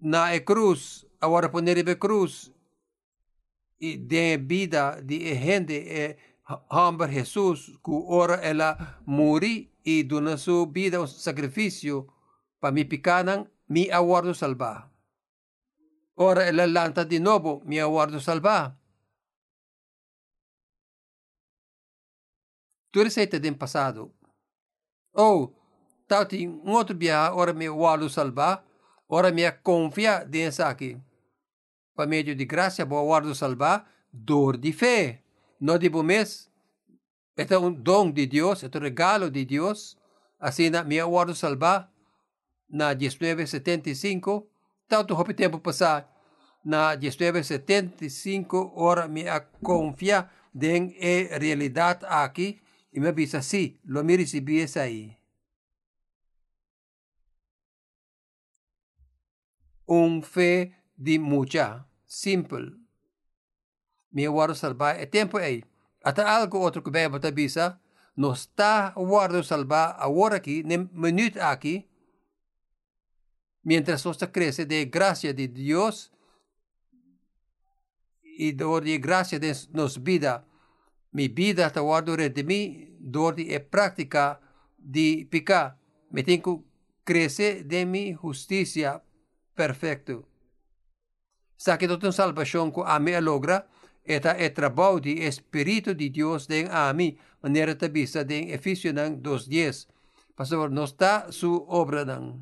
na 0.00 0.38
cruz, 0.40 1.06
agora 1.20 1.48
poner 1.48 1.78
e 1.78 1.94
cruz, 1.94 2.52
e 3.80 3.96
de 3.96 4.36
vida 4.38 5.00
de 5.00 5.34
gente 5.34 5.74
e 5.74 6.16
hamber 6.68 7.10
Jesus, 7.10 7.66
que 7.84 7.92
ora 8.08 8.34
ela 8.42 9.00
muri 9.06 9.72
e 9.84 10.02
dona 10.02 10.36
sua 10.36 10.66
vida 10.66 11.00
um 11.00 11.06
sacrifício 11.06 12.08
para 12.60 12.72
me 12.72 12.84
picanan, 12.84 13.46
me 13.68 13.90
aguardo 13.90 14.34
salvar. 14.34 14.90
Ora 16.16 16.42
ela 16.42 16.66
lanta 16.66 17.04
de 17.04 17.20
novo, 17.20 17.62
me 17.64 17.78
aguardo 17.80 18.20
salvar. 18.20 18.79
Tu 22.92 23.02
receita 23.02 23.38
do 23.38 23.54
passado. 23.54 24.12
Ou, 25.12 25.54
tal 26.08 26.26
um 26.64 26.72
outro 26.72 26.94
dia, 26.94 27.32
ora 27.34 27.52
me 27.52 27.66
aguardo 27.66 28.08
salvar, 28.08 28.64
Ora 29.12 29.32
me 29.32 29.50
confia 29.50 30.24
nessa 30.24 30.68
aqui. 30.68 30.96
Por 31.96 32.06
meio 32.06 32.32
de 32.32 32.44
graça, 32.44 32.84
vou 32.84 33.04
guardo 33.08 33.34
salvar 33.34 33.90
dor 34.12 34.56
de 34.56 34.72
fé. 34.72 35.20
Não 35.60 35.76
de 35.76 35.90
mês. 35.90 36.48
É 37.36 37.58
um 37.58 37.72
dom 37.72 38.12
de 38.12 38.24
Deus, 38.24 38.62
é 38.62 38.68
um 38.68 38.80
regalo 38.80 39.28
de 39.28 39.44
Deus. 39.44 39.98
Assim, 40.38 40.70
me 40.86 41.02
guardo 41.02 41.34
salvar 41.34 41.90
na 42.68 42.94
1975. 42.94 44.46
Tanto 44.86 45.16
houve 45.16 45.34
tempo 45.34 45.58
passar. 45.58 46.08
Na 46.64 46.94
1975, 46.96 48.72
ora 48.76 49.08
me 49.08 49.24
confia 49.60 50.30
em 50.54 50.94
realidade 50.96 52.06
aqui. 52.06 52.60
E 52.92 53.00
me 53.00 53.08
avisa, 53.08 53.42
sim, 53.42 53.78
lo 53.84 54.02
me 54.02 54.16
recebi 54.16 54.64
aí. 54.76 55.20
un 59.90 60.22
fe 60.22 60.72
de 60.96 61.18
mucha, 61.18 61.84
simple. 62.06 62.78
Mi 64.12 64.26
guardo 64.26 64.54
salvar 64.54 65.00
é 65.00 65.06
tempo 65.06 65.36
aí. 65.36 65.64
Até 66.04 66.22
algo 66.22 66.58
outro 66.58 66.82
que 66.82 66.90
vai 66.90 67.08
botar 67.08 67.32
bisa, 67.32 67.80
não 68.16 68.32
está 68.32 68.90
guardo 68.96 69.42
salvar 69.42 69.96
agora 69.98 70.36
aqui, 70.36 70.62
nem 70.62 70.88
minuto 70.92 71.38
aqui, 71.38 71.88
mientras 73.64 74.04
nossa 74.04 74.28
cresce 74.28 74.64
de 74.64 74.84
graça 74.84 75.32
de 75.34 75.48
e 78.38 78.52
dor 78.52 78.84
de 78.84 78.96
graça 78.98 79.38
de 79.38 79.52
nos 79.72 79.96
vida. 79.96 80.46
Mi 81.12 81.28
vida 81.28 81.66
está 81.66 81.80
guardo 81.80 82.16
de 82.16 82.44
mim, 82.44 82.96
dor 82.98 83.34
de 83.34 83.58
prática 83.60 84.40
de 84.78 85.26
picar 85.30 85.80
me 86.10 86.22
tengo 86.22 86.64
crece 87.04 87.64
de 87.64 87.86
mi 87.86 88.12
justicia 88.12 89.02
perfecto. 89.54 90.28
Sa 91.56 91.78
que 91.78 91.88
toda 91.88 92.12
salvación 92.12 92.72
que 92.72 92.82
a 92.84 92.98
mí 92.98 93.12
logra, 93.20 93.68
eta 94.04 94.32
é 94.32 94.48
trabalho 94.48 94.98
de 95.00 95.26
Espírito 95.26 95.94
de 95.94 96.08
Deus 96.08 96.48
den 96.48 96.68
a 96.70 96.92
mim, 96.92 97.18
maneira 97.42 97.74
de 97.74 97.88
vista 97.88 98.24
den 98.24 98.50
Efísios 98.50 98.94
2.10. 98.94 99.86
Pastor, 100.34 100.70
não 100.70 100.84
está 100.84 101.30
su 101.30 101.66
obra 101.68 102.04
não. 102.04 102.40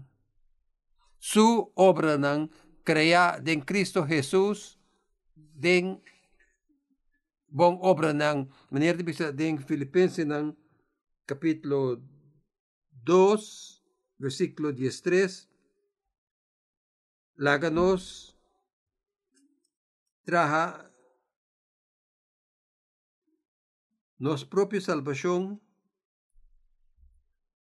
Su 1.19 1.73
obra 1.75 2.17
não 2.17 2.49
crea 2.85 3.41
den 3.41 3.61
Cristo 3.61 4.07
Jesus, 4.07 4.79
den 5.35 6.01
bom 7.49 7.79
obra 7.83 8.13
não, 8.13 8.49
maneira 8.71 8.99
de 8.99 9.05
vista 9.05 9.33
den 9.33 9.59
Filipenses 9.59 10.27
não, 10.27 10.57
capítulo 11.27 12.03
2, 13.05 13.83
versículo 14.19 14.73
13. 14.73 15.49
Láganos 17.37 18.37
traja 20.25 20.91
nos 24.19 24.45
propia 24.45 24.81
salvación, 24.81 25.61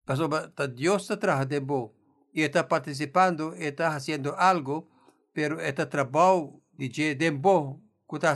pasó, 0.04 0.28
Dios 0.74 1.02
está 1.02 1.18
trabajando 1.18 1.94
y 2.32 2.42
está 2.42 2.68
participando, 2.68 3.54
está 3.54 3.96
haciendo 3.96 4.36
algo, 4.38 4.88
pero 5.32 5.58
está 5.60 5.88
trabajo 5.88 6.62
de 6.72 7.14
dembo 7.14 7.82
que 8.08 8.16
está 8.16 8.32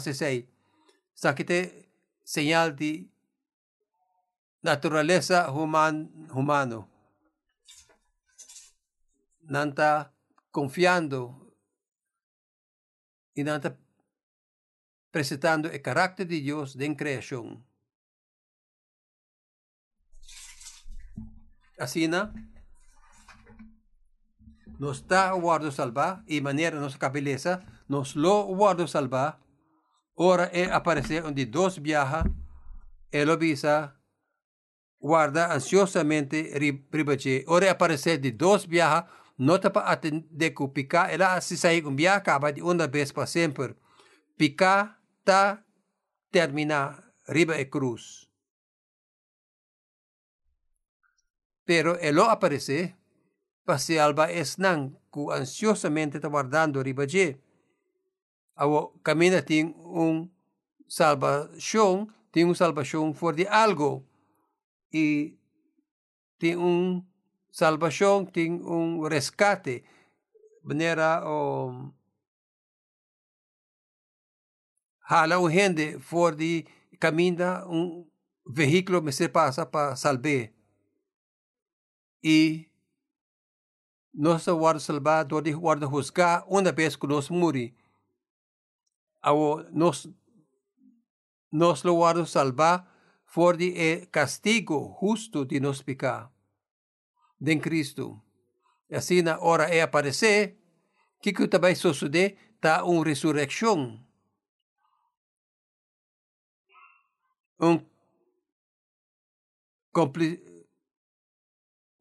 Sakite 1.19 1.91
señal 2.23 2.77
de 2.77 3.11
naturaleza 4.63 5.51
human, 5.51 6.29
humano. 6.33 6.89
Nanta 9.41 10.15
confiando 10.53 11.53
y 13.35 13.43
nanta 13.43 13.77
presentando 15.11 15.69
el 15.69 15.83
carácter 15.83 16.29
de 16.29 16.37
Dios 16.37 16.77
en 16.79 16.95
creación. 16.95 17.67
Así 21.81 22.07
no, 22.07 22.33
nos 24.79 24.99
está 24.99 25.33
guardo 25.33 25.73
salva 25.73 26.23
y 26.29 26.41
manera 26.41 26.79
nos 26.79 26.97
cabeleza, 26.97 27.67
nos 27.89 28.15
lo 28.15 28.45
guardo 28.45 28.87
salva. 28.87 29.41
Ora 30.21 30.51
é 30.53 30.65
aparecer 30.65 31.25
onde 31.25 31.45
dois 31.47 31.79
viaja, 31.79 32.25
ele 33.13 33.37
visa 33.37 33.95
guarda 35.01 35.55
ansiosamente 35.55 36.59
ribache. 36.59 37.45
Ora 37.47 37.67
é 37.67 37.69
aparecer 37.69 38.19
de 38.19 38.33
dois 38.33 38.65
viaja, 38.65 39.07
nota 39.39 39.71
para 39.71 39.87
atender 39.87 40.51
que 40.51 40.69
picar, 40.69 41.09
ela 41.15 41.41
se 41.41 41.57
sair 41.57 41.87
um 41.87 41.95
viaja 41.95 42.17
acaba 42.17 42.53
de 42.53 42.61
uma 42.61 42.89
vez 42.89 43.13
para 43.13 43.27
sempre. 43.27 43.77
Picar, 44.37 45.01
tá, 45.25 45.65
terminar, 46.33 47.15
riba 47.29 47.57
e 47.61 47.67
cruz. 47.67 48.29
Pero 51.65 51.97
ele 52.01 52.21
aparece, 52.23 52.97
para 53.65 53.79
se 53.79 54.01
alba 54.01 54.33
esnang 54.33 54.99
que 55.13 55.31
ansiosamente 55.31 56.17
está 56.17 56.29
guardando 56.29 56.83
ribache 56.83 57.39
Awo 58.59 58.89
camina 59.05 59.41
tem 59.41 59.67
um 59.67 60.29
salvação, 60.89 62.09
tem 62.33 62.45
um 62.45 62.53
salvação 62.55 63.15
for 63.15 63.37
de 63.37 63.47
algo. 63.47 64.05
E 64.93 65.39
tem 66.41 66.57
um 66.57 67.07
salvação, 67.53 68.27
tem 68.27 68.53
um 68.53 69.07
rescate. 69.07 69.85
Maneira 70.65 71.23
um, 71.25 71.93
hala 75.09 75.39
um 75.39 75.49
gente 75.49 76.01
for 76.01 76.35
de 76.35 76.67
caminha 76.99 77.65
um 77.69 78.05
veículo 78.45 79.01
me 79.01 79.13
se 79.13 79.29
passa 79.29 79.65
para 79.65 79.95
salvar 79.95 80.51
e 82.25 82.69
nossa 84.13 84.53
guarda 84.53 84.81
salvador 84.81 85.43
de 85.43 85.53
guarda 85.53 85.87
juzgar 85.87 86.45
uma 86.49 86.73
vez 86.73 86.97
que 86.97 87.07
nós 87.07 87.31
muri. 87.31 87.78
Ao 89.21 89.63
nós 89.73 90.09
nós 91.51 91.83
lo 91.83 91.97
guarda 91.97 92.25
salvar 92.27 92.87
for 93.25 93.57
de 93.57 93.69
e 93.77 94.07
castigo 94.07 94.97
justo 95.01 95.45
de 95.45 95.61
nos 95.61 95.83
pecar. 95.83 96.31
De 97.41 97.57
Cristo. 97.59 98.23
E 98.91 98.97
assim 98.97 99.23
na 99.23 99.39
hora 99.39 99.65
é 99.65 99.83
aparecer, 99.83 100.59
que 101.21 101.33
que 101.33 101.49
também 101.49 101.75
sucede, 101.75 102.37
tá 102.61 102.85
uma 102.85 103.05
ressurreição. 103.05 104.05
Um 107.61 107.89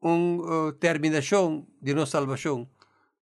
uma 0.00 0.68
uh, 0.68 0.72
terminação 0.74 1.66
de 1.82 1.92
nossa 1.92 2.12
salvação 2.12 2.68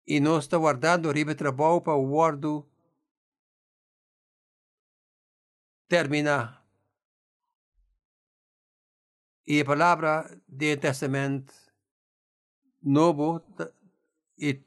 e 0.06 0.20
nós 0.20 0.44
está 0.44 0.58
guardando 0.58 1.10
arriba 1.10 1.34
trabalho 1.34 1.82
para 1.82 1.96
o 1.96 2.08
guardo 2.08 2.71
terminar. 5.92 6.64
E 9.46 9.60
a 9.60 9.66
palavra 9.66 10.42
do 10.48 10.78
Testamento 10.78 11.54
Novo 12.82 13.44
e 14.38 14.64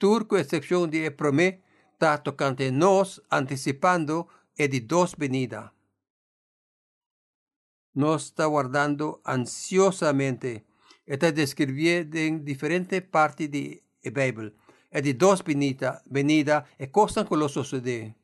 turco 0.00 0.36
exceção 0.36 0.88
de 0.88 1.12
promessa 1.12 1.62
está 1.92 2.18
tocante 2.18 2.72
nós 2.72 3.20
antecipando 3.30 4.26
e 4.58 4.66
de 4.66 4.80
dos 4.80 5.14
venidas. 5.16 5.70
Nós 7.94 8.24
está 8.24 8.44
guardando 8.48 9.20
ansiosamente 9.24 10.66
está 11.06 11.30
descrito 11.30 12.18
en 12.18 12.44
diferentes 12.44 13.00
partes 13.00 13.48
de 13.48 13.84
la 14.02 14.10
Biblia. 14.10 14.52
Es 14.90 15.04
de 15.04 15.14
dos 15.14 15.44
venidas 15.44 16.02
venida, 16.06 16.66
y 16.80 16.88
cosas 16.88 17.28
que 17.28 17.36
lo 17.36 17.48
sucede. 17.48 18.16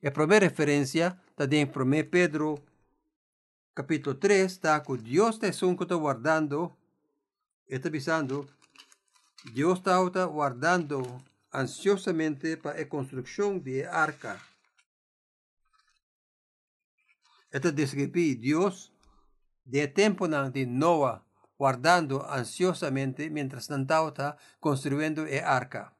La 0.00 0.12
primera 0.12 0.46
referencia 0.46 1.20
Está 1.38 1.54
em 1.54 1.66
1 1.66 2.10
Pedro, 2.10 2.60
capítulo 3.72 4.16
3, 4.16 4.50
está 4.50 4.80
com 4.80 4.96
Deus 4.96 5.38
te 5.38 5.52
sunco 5.52 5.84
está 5.84 5.94
guardando, 5.94 6.76
está 7.68 7.88
avisando, 7.88 8.44
Deus 9.54 9.78
está 9.78 10.24
guardando 10.26 11.00
ansiosamente 11.54 12.56
para 12.56 12.80
a 12.80 12.86
construção 12.86 13.56
de 13.56 13.84
arca. 13.84 14.42
está 17.52 17.70
descrevi 17.70 18.34
Deus 18.34 18.92
de 19.64 19.86
tempo 19.86 20.26
de 20.26 20.66
Noah 20.66 21.22
guardando 21.56 22.20
ansiosamente 22.28 23.30
mientras 23.30 23.68
tanto 23.68 24.08
está 24.08 24.36
construindo 24.58 25.20
a 25.22 25.48
arca. 25.48 25.96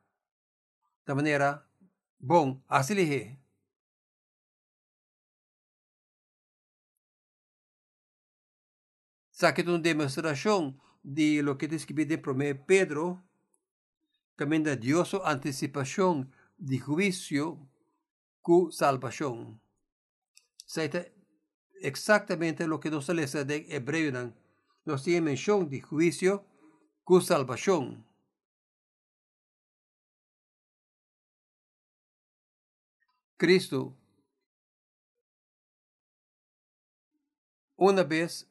Da 1.06 1.14
maneira, 1.14 1.64
bom, 2.18 2.60
assim 2.68 3.38
Saque 9.38 9.62
una 9.62 9.78
demostración 9.78 10.80
de 11.04 11.44
lo 11.44 11.56
que 11.56 11.68
describe 11.68 12.04
de 12.04 12.18
primer 12.18 12.66
Pedro, 12.66 13.22
camina 14.34 14.74
Dios 14.74 15.14
anticipación 15.24 16.32
de 16.56 16.80
juicio 16.80 17.56
cu 18.42 18.72
salvación. 18.72 19.60
Exactamente 21.80 22.66
lo 22.66 22.80
que 22.80 22.90
nos 22.90 23.08
lee 23.10 23.26
de 23.44 23.64
Hebreo 23.68 24.34
nos 24.84 25.04
tiene 25.04 25.20
mención 25.20 25.68
de 25.70 25.82
juicio 25.82 26.44
con 27.04 27.22
salvación. 27.22 28.04
Cristo, 33.36 33.94
una 37.76 38.02
vez 38.02 38.48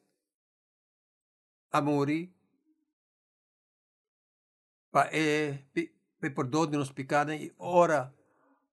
amori, 1.78 2.34
pa, 4.92 5.10
eh, 5.12 5.66
pe 5.74 6.32
perdón 6.32 6.72
de 6.72 6.78
nos 6.78 6.92
pecados 6.92 7.34
né? 7.34 7.44
E 7.44 7.54
ora 7.58 8.14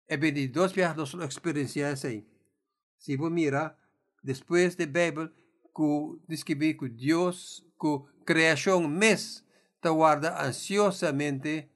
é 0.07 0.17
benditos 0.17 0.73
para 0.73 0.93
nossa 0.93 1.23
experiência. 1.25 1.95
Se 1.95 3.15
você 3.15 3.29
mira, 3.29 3.77
depois 4.23 4.75
da 4.75 4.85
Bíblia, 4.85 5.31
que 5.73 6.19
descreve 6.27 6.73
que 6.73 6.89
Deus, 6.89 7.65
que 7.79 8.01
criação 8.25 8.87
mes, 8.87 9.45
te 9.81 9.89
guarda 9.89 10.35
ansiosamente. 10.45 11.69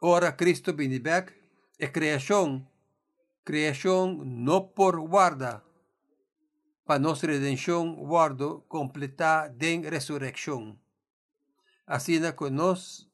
Ora 0.00 0.32
Cristo 0.32 0.74
vem 0.74 0.98
back, 0.98 1.32
é 1.78 1.86
criação, 1.86 2.66
criação 3.44 4.14
não 4.24 4.66
por 4.66 4.98
guarda, 5.06 5.62
para 6.90 6.98
nossa 6.98 7.24
redenção 7.24 7.94
guardo 7.94 8.64
completa 8.66 9.46
den 9.46 9.82
ressurreição. 9.82 10.76
Assim 11.86 12.20
que 12.32 12.50
nós, 12.50 13.08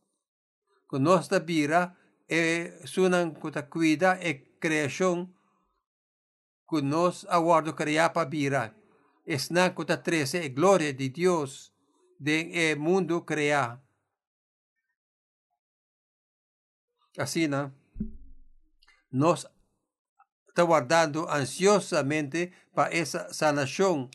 que 0.88 0.98
nós 0.98 1.28
da 1.28 1.38
bira 1.38 1.94
e 2.26 2.72
sunan 2.86 3.34
kuta 3.34 3.62
cuida 3.62 4.18
e 4.26 4.32
criação 4.58 5.30
que 6.66 6.80
nós 6.80 7.26
aguardo 7.28 7.74
criar 7.74 8.08
para 8.14 8.24
bira. 8.24 8.74
Esnan 9.26 9.74
kuta 9.74 9.98
trece 9.98 10.38
e 10.38 10.48
glória 10.48 10.90
de 10.94 11.10
Deus 11.10 11.70
den 12.18 12.56
e 12.56 12.74
mundo 12.76 13.20
criar. 13.20 13.78
Assim, 17.18 17.46
nós 19.12 19.46
está 20.56 20.62
guardando 20.62 21.30
ansiosamente 21.30 22.50
para 22.72 22.88
esa 22.88 23.30
sanación 23.30 24.08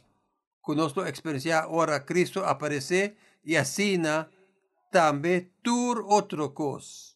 que 0.66 0.76
nosotros 0.76 1.08
experiencia 1.08 1.60
ahora 1.60 2.04
Cristo 2.04 2.44
aparece 2.48 3.16
y 3.44 3.58
así 3.58 4.02
también 4.92 5.54
tur 5.62 6.04
otro 6.08 6.52
cos. 6.56 7.16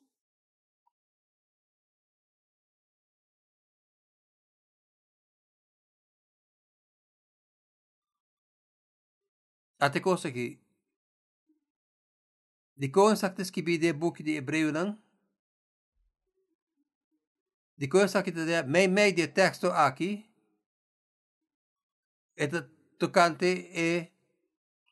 Ate 9.80 10.02
cosa 10.02 10.30
de 12.76 12.92
con 12.92 13.18
saktes 13.18 13.52
que 13.52 13.64
bide 13.64 13.92
book 13.92 14.18
de 14.20 14.38
Hebreu 14.38 14.72
nang 14.72 15.05
de 17.78 17.88
coisa 17.88 18.24
que 18.24 18.32
te 18.32 18.64
meio 18.64 18.90
meio 18.90 19.14
de 19.14 19.28
texto 19.28 19.68
aqui 19.68 20.30
é 22.38 22.48
tocante 22.98 23.70
é 23.74 24.12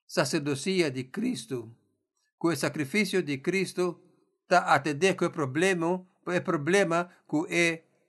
sacerdocia 0.07 0.91
de 0.91 1.05
Cristo, 1.05 1.75
com 2.37 2.49
o 2.49 2.55
sacrifício 2.55 3.23
de 3.23 3.37
Cristo 3.39 3.99
está 4.43 4.73
atender 4.75 5.15
com 5.15 5.25
o 5.25 5.31
problema, 5.31 6.05
o 6.25 6.41
problema 6.43 7.09
com 7.25 7.41
o 7.41 7.47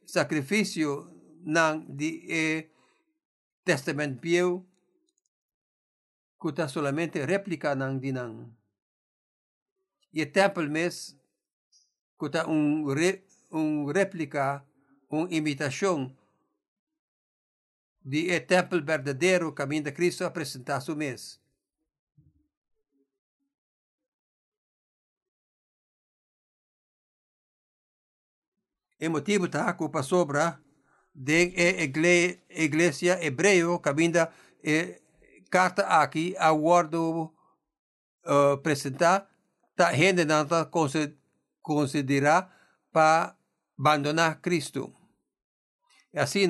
sacrifício 0.04 1.10
não 1.42 1.80
de 1.80 2.68
testamento 3.64 4.20
pieu 4.20 4.66
que 6.40 6.48
está 6.48 6.68
solamente 6.68 7.24
réplica 7.24 7.74
não 7.74 7.98
de 7.98 8.12
não. 8.12 8.54
E 10.12 10.22
o 10.22 10.30
templo 10.30 10.68
mes 10.68 11.16
que 12.18 12.26
está 12.26 12.46
um 12.46 12.84
uma 13.54 13.92
réplica, 13.92 14.64
uma 15.08 15.28
imitação 15.30 16.14
de 18.04 18.34
o 18.34 18.40
templo 18.46 18.82
verdadeiro, 18.84 19.52
caminho 19.52 19.84
de 19.84 19.92
Cristo, 19.92 20.24
apresentar 20.24 20.80
sua 20.80 20.96
mês. 20.96 21.40
É 28.98 29.06
tá, 29.06 29.08
o 29.08 29.12
motivo 29.12 29.46
está 29.46 29.72
com 29.72 29.90
a 29.92 30.02
sobra 30.02 30.60
de 31.14 31.52
igreja 32.50 33.24
hebreu, 33.24 33.78
caminho 33.78 34.12
de 34.12 35.00
carta 35.50 35.82
aqui, 35.86 36.34
aguardo 36.38 37.24
uh, 37.24 37.32
eh, 38.24 38.52
apresentar, 38.54 39.30
está 39.70 39.92
gente 39.92 40.24
não 40.24 40.46
considerar 41.62 42.52
para 42.92 43.36
abandonar 43.78 44.40
Cristo. 44.40 44.92
E 46.12 46.18
assim, 46.18 46.48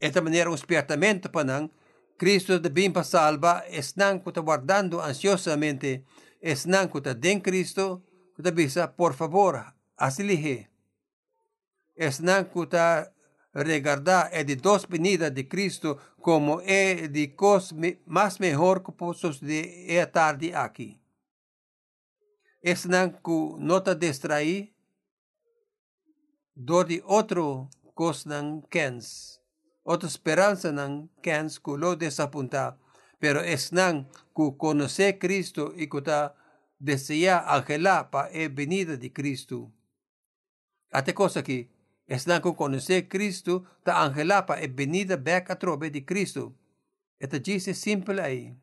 esta 0.00 0.20
maneira 0.20 0.50
um 0.50 0.54
espertamento 0.54 1.30
para 1.30 1.44
nós, 1.44 1.70
Cristo 2.18 2.58
de 2.58 2.68
bem 2.68 2.90
para 2.90 3.04
salva, 3.04 3.64
estão 3.68 4.20
guardando 4.42 5.00
ansiosamente, 5.00 6.04
estão 6.40 6.88
den 7.18 7.40
Cristo, 7.40 8.02
que 8.34 8.50
bisa, 8.50 8.88
por 8.88 9.14
favor, 9.14 9.74
asilihe. 9.96 10.68
Estão 11.96 12.44
regardar 13.54 14.30
é 14.32 14.42
de 14.42 14.56
dos 14.56 14.84
venidas 14.84 15.30
de 15.30 15.44
Cristo 15.44 15.96
como 16.20 16.60
é 16.62 17.06
de 17.06 17.28
cos 17.28 17.72
mais 18.04 18.38
melhor 18.38 18.80
que 18.80 18.90
posso 18.90 19.30
de 19.40 19.86
é 19.88 20.04
tarde 20.06 20.52
aqui. 20.52 21.00
Estão 22.60 23.10
que 23.10 23.62
nota 23.64 23.94
distrair 23.94 24.73
dodi 26.54 27.02
outro 27.04 27.68
cos 27.94 28.26
ng 28.26 28.62
kens. 28.70 29.38
Otra 29.84 30.08
esperanza 30.08 30.72
ng 30.72 31.10
kens 31.20 31.58
ku 31.58 31.76
lo 31.76 31.98
desapunta. 31.98 32.78
Pero 33.18 33.42
es 33.42 33.72
nang 33.72 34.06
ku 34.32 34.56
conoce 34.56 35.18
Cristo 35.18 35.74
y 35.76 35.86
ku 35.86 36.00
ta 36.00 36.34
desea 36.78 37.44
angela 37.46 38.10
pa 38.10 38.28
e 38.30 38.48
venida 38.48 38.96
de 38.96 39.12
Cristo. 39.12 39.70
Ate 40.90 41.14
cosa 41.14 41.42
que 41.42 41.70
es 42.06 42.26
nang 42.26 42.40
ku 42.40 42.54
conoce 42.54 43.08
Cristo 43.08 43.64
ta 43.84 44.02
angela 44.02 44.46
pa 44.46 44.60
e 44.60 44.68
venida 44.68 45.16
back 45.16 45.50
a 45.50 45.56
trobe 45.58 45.90
de 45.90 46.04
Cristo. 46.04 46.54
Esta 47.18 47.38
dice 47.38 47.74
simple 47.74 48.20
ahí. 48.20 48.56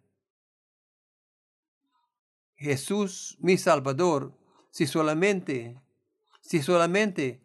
Jesús, 2.55 3.37
mi 3.41 3.57
Salvador, 3.57 4.37
si 4.69 4.85
solamente, 4.85 5.81
si 6.41 6.61
solamente 6.61 7.41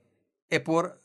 é 0.51 0.59
por 0.59 0.99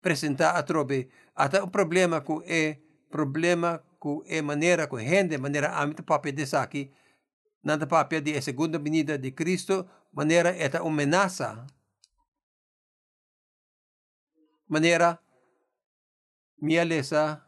apresentar 0.00 0.56
a 0.56 0.62
trobe 0.62 1.08
até 1.34 1.62
o 1.62 1.68
problema 1.68 2.20
que 2.20 2.32
é 2.46 2.78
problema 3.10 3.82
que 4.00 4.22
é 4.26 4.42
maneira 4.42 4.86
que 4.86 4.98
gente 4.98 5.36
maneira 5.38 5.80
âmbito 5.80 6.02
papel 6.02 6.32
de 6.32 6.56
aqui 6.56 6.90
nada 7.62 7.86
papel 7.86 8.20
de 8.20 8.40
segunda 8.40 8.78
venida 8.78 9.18
de 9.18 9.30
Cristo 9.32 9.86
maneira 10.12 10.50
é 10.50 10.80
uma 10.80 11.02
ameaça. 11.02 11.66
Maneira 14.68 15.18
minha 16.60 16.84
lesa 16.84 17.42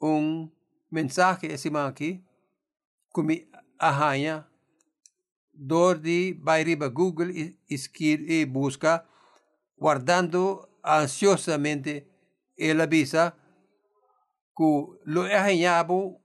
um 0.00 0.50
mensagem 0.90 1.52
esse 1.52 1.68
aqui 1.76 2.24
que 3.14 3.22
me 3.22 3.48
arranha 3.78 4.46
dor 5.54 5.98
de 5.98 6.34
bairiba 6.34 6.88
Google 6.88 7.30
e, 7.30 7.56
e 7.68 8.46
busca 8.46 9.06
guardando 9.82 10.70
ansiosamente 10.82 12.08
el 12.56 12.86
visa 12.86 13.34
que 14.56 14.86
lo 15.04 15.26
he 15.26 15.36
hallado 15.36 16.20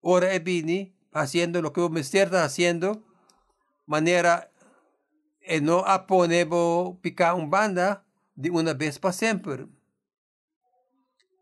ora 0.00 0.32
e 0.32 0.38
bini 0.38 0.96
haciendo 1.12 1.60
lo 1.60 1.72
que 1.74 1.86
me 1.90 2.00
está 2.00 2.42
haciendo 2.42 3.04
manera 3.84 4.50
e 5.40 5.60
no 5.60 5.84
aponebo 5.86 6.98
picar 7.02 7.34
un 7.34 7.50
banda 7.50 8.04
de 8.34 8.50
una 8.50 8.72
vez 8.72 8.98
para 8.98 9.12
siempre. 9.12 9.68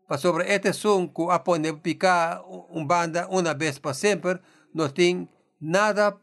Para 0.07 0.19
sobre 0.19 0.53
este 0.53 0.73
son 0.73 1.07
que 1.07 1.25
aponebo 1.31 1.81
picar 1.81 2.43
un 2.69 2.85
banda 2.85 3.27
una 3.29 3.53
vez 3.53 3.79
para 3.79 3.93
siempre 3.93 4.41
no 4.73 4.91
tiene 4.93 5.29
nada 5.59 6.21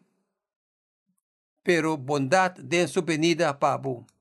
pero 1.63 1.97
bondad 1.97 2.53
de 2.53 2.87
su 2.87 3.03
venida 3.03 3.59
para 3.59 3.75
awating 3.75 4.13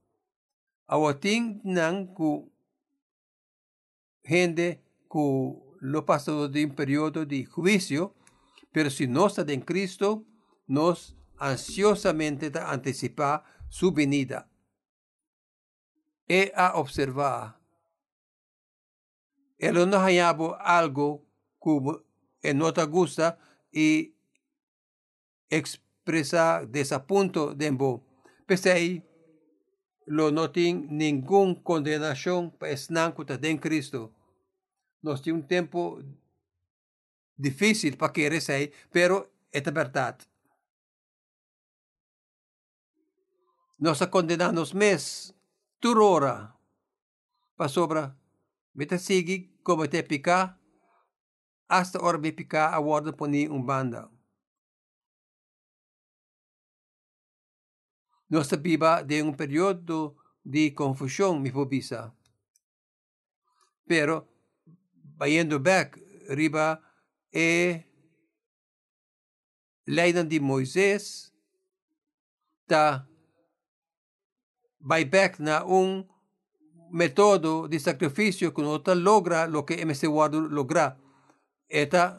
nang 1.64 2.14
ku 2.14 2.52
gente 4.24 4.84
que 5.10 5.56
lo 5.80 6.06
pasado 6.06 6.48
de 6.48 6.66
un 6.66 6.76
periodo 6.76 7.26
de 7.26 7.46
juicio, 7.46 8.14
pero 8.72 8.90
si 8.90 9.08
no 9.08 9.28
está 9.28 9.42
en 9.52 9.62
Cristo, 9.62 10.26
nos 10.68 11.16
ansiosamente 11.38 12.52
anticipa 12.60 13.44
su 13.70 13.92
venida. 13.92 14.48
E 16.28 16.52
a 16.56 16.76
observar. 16.76 17.60
Él 19.58 19.90
no 19.90 19.98
hallaba 20.00 20.58
algo 20.62 21.26
que 22.42 22.54
no 22.54 22.74
te 22.74 22.84
gusta 22.86 23.38
y 23.72 24.16
expresa 25.50 26.66
desapunto 26.66 27.54
de 27.54 27.68
embo. 27.68 28.04
Pese 28.46 28.72
ahí, 28.72 29.04
lo 30.06 30.32
no 30.32 30.52
tiene 30.52 30.88
ninguna 30.90 31.62
condenación 31.64 32.52
para 32.52 32.72
estar 32.72 33.14
en 33.44 33.58
Cristo. 33.58 34.14
Nos 35.02 35.22
tiene 35.22 35.40
un 35.40 35.48
tiempo 35.48 36.00
difícil 37.36 37.98
para 37.98 38.14
que 38.14 38.28
ahí, 38.50 38.72
pero 38.92 39.32
es 39.52 39.64
verdad. 39.64 40.18
Nos 43.78 44.06
condenamos 44.08 44.76
mes, 44.76 45.34
tu 45.80 46.00
hora, 46.00 46.56
para 47.56 47.68
sobra, 47.68 48.16
te 48.76 49.00
sigue 49.00 49.52
como 49.64 49.90
te 49.90 50.04
pica, 50.04 50.60
hasta 51.68 52.00
hora 52.00 52.20
me 52.20 52.32
pica 52.32 52.74
a 52.74 52.78
guarda 52.78 53.12
poner 53.12 53.50
un 53.50 53.66
banda. 53.66 54.10
Nós 58.32 58.50
viva 58.64 59.04
de 59.04 59.22
um 59.22 59.34
período 59.34 60.16
de 60.44 60.72
confusão, 60.72 61.38
me 61.38 61.52
visa. 61.68 62.16
Pero, 63.86 64.26
vayendo 65.18 65.60
back, 65.60 66.00
riba 66.30 66.82
e 67.34 67.84
lei 69.86 70.14
de 70.14 70.40
Moisés 70.40 71.34
ta 72.68 73.06
vai 74.80 75.04
back 75.04 75.42
na 75.42 75.66
un 75.66 76.08
método 76.90 77.68
de 77.68 77.80
sacrificio 77.82 78.54
que 78.54 78.62
no 78.62 78.82
logra 78.96 79.46
lo 79.46 79.66
que 79.66 79.74
ese 79.74 80.08
guardo 80.08 80.40
logra. 80.40 80.98
Está, 81.68 82.18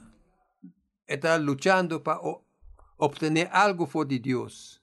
está 1.07 1.39
luchando 1.39 2.03
para 2.03 2.21
obtener 2.99 3.49
algo 3.51 3.87
por 3.87 4.07
de 4.07 4.19
Dios. 4.19 4.79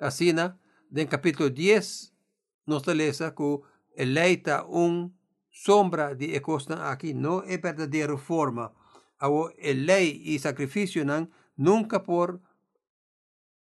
Así, 0.00 0.30
en 0.30 0.63
el 1.02 1.08
capítulo 1.08 1.50
10, 1.50 2.14
nos 2.66 2.86
lesa 2.86 3.34
que 3.34 3.58
el 3.96 4.14
está 4.14 4.64
un 4.64 5.16
sombra 5.50 6.14
de 6.14 6.40
costa 6.42 6.90
aquí, 6.90 7.14
no 7.14 7.42
es 7.42 7.60
verdadera 7.60 8.16
forma. 8.16 8.72
El 9.58 9.86
ley 9.86 10.22
y 10.24 10.38
sacrificio 10.38 11.04
nunca 11.56 12.02
por 12.02 12.40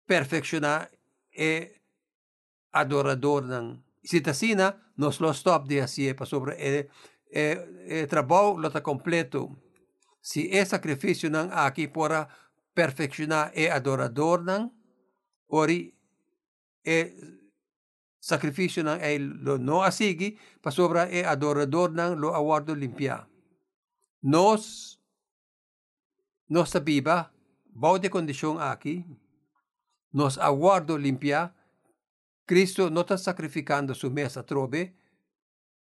perfeccionar 0.06 0.92
el 1.32 1.82
adorador. 2.72 3.80
Si 4.04 4.24
así, 4.26 4.56
nos 4.96 5.20
lo 5.20 5.32
stop 5.32 5.68
de 5.68 5.82
así, 5.82 6.14
para 6.14 6.30
sobre 6.30 6.80
el, 6.80 6.90
el, 7.32 8.08
trabajo 8.08 8.58
lo 8.60 8.68
está 8.68 8.82
completo. 8.82 9.56
Si 10.22 10.50
el 10.52 10.66
sacrificio 10.66 11.30
aquí 11.52 11.88
para 11.88 12.28
perfeccionar 12.74 13.52
el 13.54 13.72
adorador, 13.72 14.72
ori 15.48 15.95
el 16.86 17.52
sacrificio 18.20 18.84
nan 18.84 19.02
ay 19.02 19.20
lo 19.20 19.58
no 19.58 19.84
asigi 19.84 20.38
pa 20.62 20.72
e 21.10 21.26
adorador 21.26 21.92
nan 21.92 22.20
lo 22.20 22.34
awardo 22.34 22.76
limpia. 22.76 23.28
Nos 24.22 25.00
nos 26.48 26.70
sabiba 26.70 27.32
bau 27.66 27.98
de 28.00 28.10
kondisyon 28.10 28.62
aquí 28.62 29.06
nos 30.12 30.38
aguardo 30.38 30.98
limpia 30.98 31.54
Cristo 32.46 32.90
no 32.92 33.02
está 33.02 33.18
sacrificando 33.18 33.96
su 33.96 34.12
mesa 34.12 34.46
trobe 34.46 34.96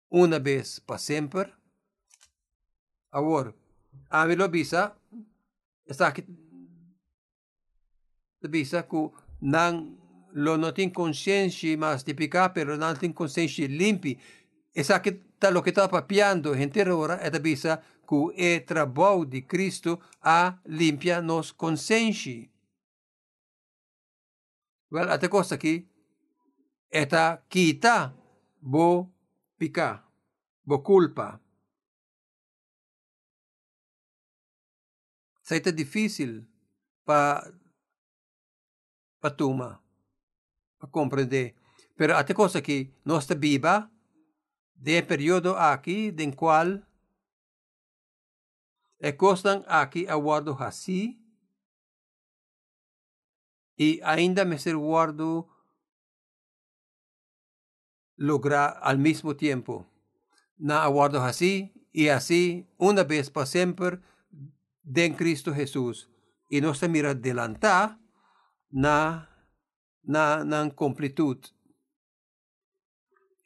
una 0.09 0.39
vez 0.39 0.81
para 0.81 0.99
siempre. 0.99 1.55
Ahora, 3.11 3.55
a 4.11 4.27
mí 4.27 4.35
lo 4.35 4.49
visa, 4.49 4.99
está 5.87 6.09
aquí, 6.09 6.25
visa 8.41 8.87
que 8.87 9.11
Non 10.33 10.61
l'ho 10.61 10.73
inconsciente, 10.77 11.77
ma 11.77 11.97
sti 11.97 12.15
piccape 12.15 12.65
l'ho 12.65 12.77
nato 12.77 13.05
inconsciente 13.05 13.67
limpi. 13.67 14.21
E 14.71 14.83
sa 14.83 15.01
che 15.01 15.33
quello 15.39 15.61
che 15.61 15.71
sta 15.71 15.89
papiando 15.89 16.55
gente 16.55 16.89
ora 16.89 17.19
è 17.19 17.31
da 17.31 17.41
bisa 17.41 17.83
che 18.07 18.33
è 18.35 18.65
trabou 18.65 19.25
di 19.25 19.45
Cristo 19.45 20.03
a 20.21 20.59
limpia 20.65 21.21
nos 21.21 21.55
consciente 21.55 22.51
Well, 24.91 25.11
ate 25.11 25.29
cosa 25.29 25.59
qui? 25.59 25.85
Eta 26.89 27.45
kita 27.47 28.17
bo 28.59 29.13
pica, 29.59 30.01
bo 30.65 30.81
culpa. 30.81 31.37
Saita 35.45 35.71
difícil 35.71 36.49
pa 37.05 37.45
patuma. 39.21 39.88
Para 40.79 40.89
compreender. 40.89 41.55
Pero 41.97 42.17
até 42.17 42.33
cosa 42.33 42.63
que 42.63 42.93
nossa 43.05 43.35
Bíblia, 43.35 43.91
de 44.75 45.03
período 45.03 45.57
aqui, 45.57 46.15
em 46.17 46.31
qual 46.31 46.81
é 49.01 49.13
costan 49.13 49.65
aqui 49.67 50.07
aguardo 50.09 50.57
assim, 50.61 51.19
e 53.79 54.01
ainda 54.03 54.45
me 54.45 54.59
ser 54.59 54.77
guardo 54.77 55.49
lograr 58.19 58.79
al 58.83 58.99
mesmo 58.99 59.35
tempo. 59.35 59.87
Na 60.59 60.83
aguardo 60.83 61.19
assim 61.19 61.73
e 61.95 62.11
assim, 62.11 62.67
uma 62.79 63.05
vez 63.05 63.29
para 63.29 63.47
sempre, 63.47 64.01
de 64.83 65.11
Cristo 65.11 65.55
Jesus. 65.55 66.09
E 66.51 66.61
nós 66.61 66.81
mira 66.83 67.11
adelantar 67.11 67.99
na 68.73 69.28
na, 70.09 70.43
na 70.43 70.71
completude. 70.71 71.53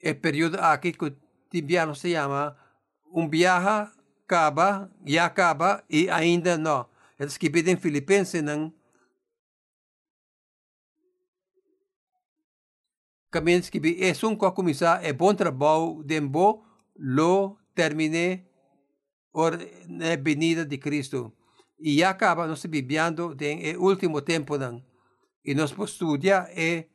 É 0.00 0.10
El 0.10 0.20
periodo 0.20 0.58
aquí 0.60 0.94
Tibiano 1.50 1.94
se 1.94 2.12
chama 2.12 2.56
um 3.12 3.28
viaja, 3.28 3.92
acaba, 4.24 4.90
e 5.04 5.18
acaba 5.18 5.84
e 5.90 6.08
ainda 6.08 6.56
não. 6.56 6.86
Eles 7.18 7.36
que 7.36 7.50
pedem 7.50 7.76
filipenses 7.76 8.42
não. 8.42 8.72
Caminhos 13.30 13.68
que 13.68 13.78
é 13.78 14.26
um 14.26 14.36
que 14.36 14.50
começar, 14.52 15.04
é 15.04 15.12
bom 15.12 15.34
trabalho, 15.34 16.02
dembo, 16.04 16.64
lo, 16.96 17.58
termine, 17.74 18.46
or, 19.32 19.58
na 19.88 20.16
venida 20.16 20.64
de 20.64 20.78
Cristo. 20.78 21.32
E 21.78 22.04
acaba, 22.04 22.46
não 22.46 22.56
se 22.56 22.68
vivendo, 22.68 23.34
é 23.40 23.76
último 23.76 24.20
tempo 24.20 24.58
não 24.58 24.91
y 25.42 25.54
nos 25.54 25.72
estudia 25.78 26.48
el 26.54 26.88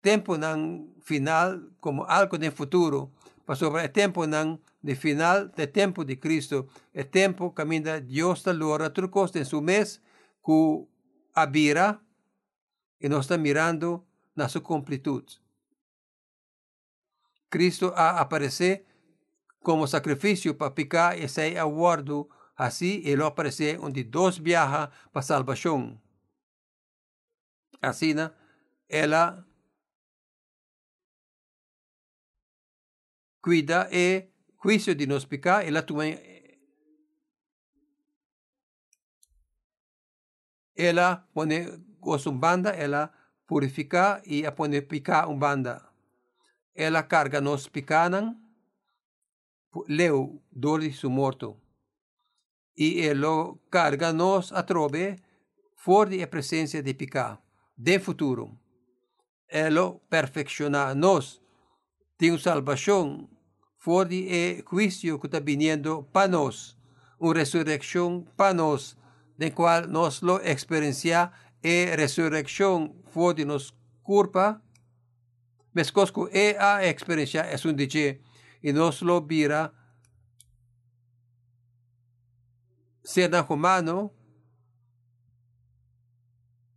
tiempo 0.00 0.36
nan 0.36 0.94
final 1.02 1.70
como 1.80 2.04
algo 2.06 2.36
de 2.38 2.50
futuro, 2.50 3.10
para 3.44 3.56
sobre 3.56 3.84
el 3.84 3.92
tiempo 3.92 4.26
nan 4.26 4.60
de 4.82 4.96
final 4.96 5.50
del 5.56 5.70
tiempo 5.70 6.04
de 6.04 6.18
Cristo, 6.18 6.66
el 6.92 7.08
tiempo 7.08 7.54
camina 7.54 8.00
Dios 8.00 8.42
da 8.42 8.52
lora 8.52 8.92
trucos 8.92 9.34
en 9.36 9.46
su 9.46 9.62
mes 9.62 10.02
que 10.44 10.86
abira 11.32 12.02
y 13.00 13.08
nos 13.08 13.20
está 13.20 13.38
mirando 13.38 14.04
na 14.34 14.48
su 14.48 14.62
completud. 14.62 15.24
Cristo 17.48 17.94
a 17.96 18.20
aparecer 18.20 18.84
como 19.62 19.86
sacrificio 19.86 20.58
para 20.58 20.74
picar 20.74 21.16
ese 21.16 21.58
aguardo, 21.58 22.28
así 22.56 23.02
él 23.06 23.22
aparece 23.22 23.76
donde 23.76 24.04
dos 24.04 24.42
viaja 24.42 24.90
para 25.12 25.22
salvación. 25.22 26.03
Así, 27.84 28.14
ela 28.88 29.46
cuida 33.42 33.88
e 33.92 34.30
juicio 34.62 34.94
de 34.94 35.06
nos 35.06 35.26
picar, 35.26 35.66
ela 35.66 35.82
também 35.82 36.18
ela 40.74 41.28
pone 41.34 41.66
os 42.00 42.26
banda, 42.26 42.70
ela 42.70 43.12
purifica 43.46 44.22
e 44.24 44.46
a 44.46 44.52
pone 44.52 44.80
picar 44.80 45.28
um 45.28 45.38
banda. 45.38 45.86
Ela 46.74 47.02
carga 47.02 47.40
nos 47.40 47.68
picanan, 47.68 48.36
leu 49.88 50.42
dor 50.50 50.82
su 50.92 51.10
morto. 51.10 51.60
E 52.76 53.06
ela 53.06 53.54
carga 53.70 54.12
nos 54.12 54.52
a 54.52 54.62
trove, 54.62 55.16
for 55.76 56.08
de 56.08 56.26
presença 56.26 56.82
de 56.82 56.94
picar 56.94 57.43
de 57.76 57.98
futuro. 58.00 58.58
Elo 59.48 60.02
perfecciona 60.08 60.94
nos. 60.94 61.42
Tiene 62.16 62.38
salvación 62.38 63.30
fuori 63.76 64.28
e 64.30 64.62
juicio 64.66 65.20
que 65.20 65.26
está 65.26 65.40
viniendo 65.40 66.06
para 66.12 66.28
nos. 66.28 66.78
Una 67.18 67.40
resurrección 67.40 68.24
para 68.36 68.54
nos, 68.54 68.96
de 69.36 69.52
cual 69.52 69.90
nos 69.90 70.22
lo 70.22 70.40
experiencia 70.40 71.32
e 71.62 71.94
resurrección 71.96 72.94
fuori 73.12 73.44
nos 73.44 73.74
culpa. 74.02 74.62
Mescosco 75.72 76.28
e 76.32 76.56
a 76.58 76.84
experiencia 76.84 77.50
es 77.50 77.64
un 77.64 77.74
dice 77.76 78.20
y 78.62 78.72
nos 78.72 79.02
lo 79.02 79.20
vira 79.20 79.74
ser 83.02 83.30
humano 83.48 84.12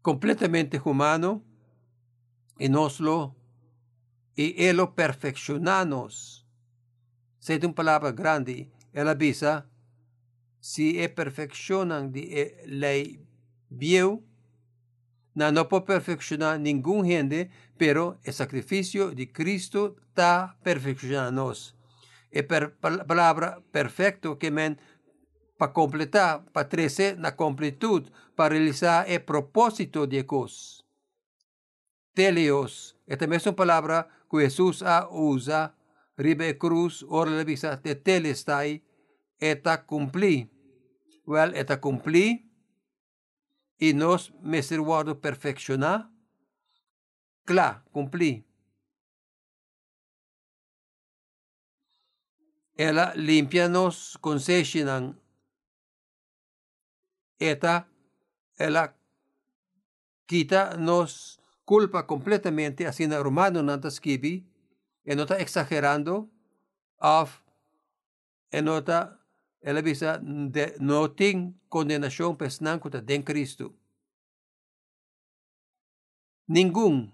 completamente 0.08 0.80
humano 0.86 1.44
y 2.58 2.70
nos 2.70 3.02
lo 3.02 3.36
y 4.38 4.56
él 4.66 4.78
lo 4.78 4.96
perfeccionanos. 4.96 6.48
Se 7.40 7.58
una 7.58 7.76
palabra 7.76 8.14
grande, 8.14 8.72
él 8.94 9.10
avisa 9.10 9.68
si 10.62 11.02
e 11.02 11.10
perfeccionan 11.10 12.14
de 12.14 12.64
ley 12.68 13.20
view, 13.70 14.24
no, 15.34 15.52
no 15.52 15.68
puede 15.68 15.84
perfeccionar 15.84 16.58
ningún 16.58 17.06
gente, 17.06 17.50
pero 17.78 18.18
el 18.24 18.32
sacrificio 18.32 19.12
de 19.12 19.30
Cristo 19.30 19.98
está 20.08 20.58
perfeccionándonos. 20.64 21.76
E 22.32 22.44
palabra 22.44 23.60
perfecto 23.74 24.40
que 24.40 24.52
men 24.52 24.80
para 25.58 25.74
completar, 25.74 26.46
para 26.52 26.70
crecer 26.70 27.18
na 27.18 27.36
completud, 27.36 28.10
para 28.36 28.50
realizar 28.50 29.10
el 29.10 29.24
propósito 29.24 30.08
de 30.08 30.24
Dios. 30.24 30.86
Telios, 32.14 32.96
esta 33.06 33.28
mesma 33.28 33.54
palavra 33.54 34.08
que 34.30 34.40
Jesus 34.40 34.82
a 34.82 35.08
usa, 35.10 35.76
ribe 36.16 36.58
cruz, 36.58 37.06
ora 37.08 37.32
la 37.32 37.44
visa 37.44 37.76
de 37.78 37.96
telestai, 37.96 38.84
eta 39.40 39.86
cumpli. 39.86 40.50
well, 41.28 41.54
eta 41.56 41.80
cumpli 41.80 42.50
y 43.78 43.94
nos 43.94 44.34
me 44.42 44.64
servado 44.64 45.20
perfeccionar. 45.20 46.10
Claro, 47.46 47.84
cumpli. 47.92 48.46
Ela 52.76 53.14
limpia-nos 53.16 54.18
com 54.22 54.38
Eta, 57.40 57.88
ela 58.58 58.96
quita 60.26 60.76
nos 60.78 61.40
culpa 61.66 62.04
completamente, 62.04 62.86
assim 62.86 63.08
na 63.08 63.20
romano 63.20 63.62
nanta 63.62 63.90
skibi, 63.90 64.46
e 65.06 65.16
nota 65.16 65.40
exagerando, 65.42 66.30
of, 67.00 67.42
e 68.52 68.62
nota, 68.62 69.20
ela 69.62 69.82
bisa, 69.82 70.18
de, 70.18 70.78
no 70.80 71.10
ting 71.10 71.54
condenação 71.70 72.36
pesnan 72.36 72.80
kuta 72.80 73.02
den 73.02 73.22
Cristo. 73.24 73.76
Ningún 76.48 77.12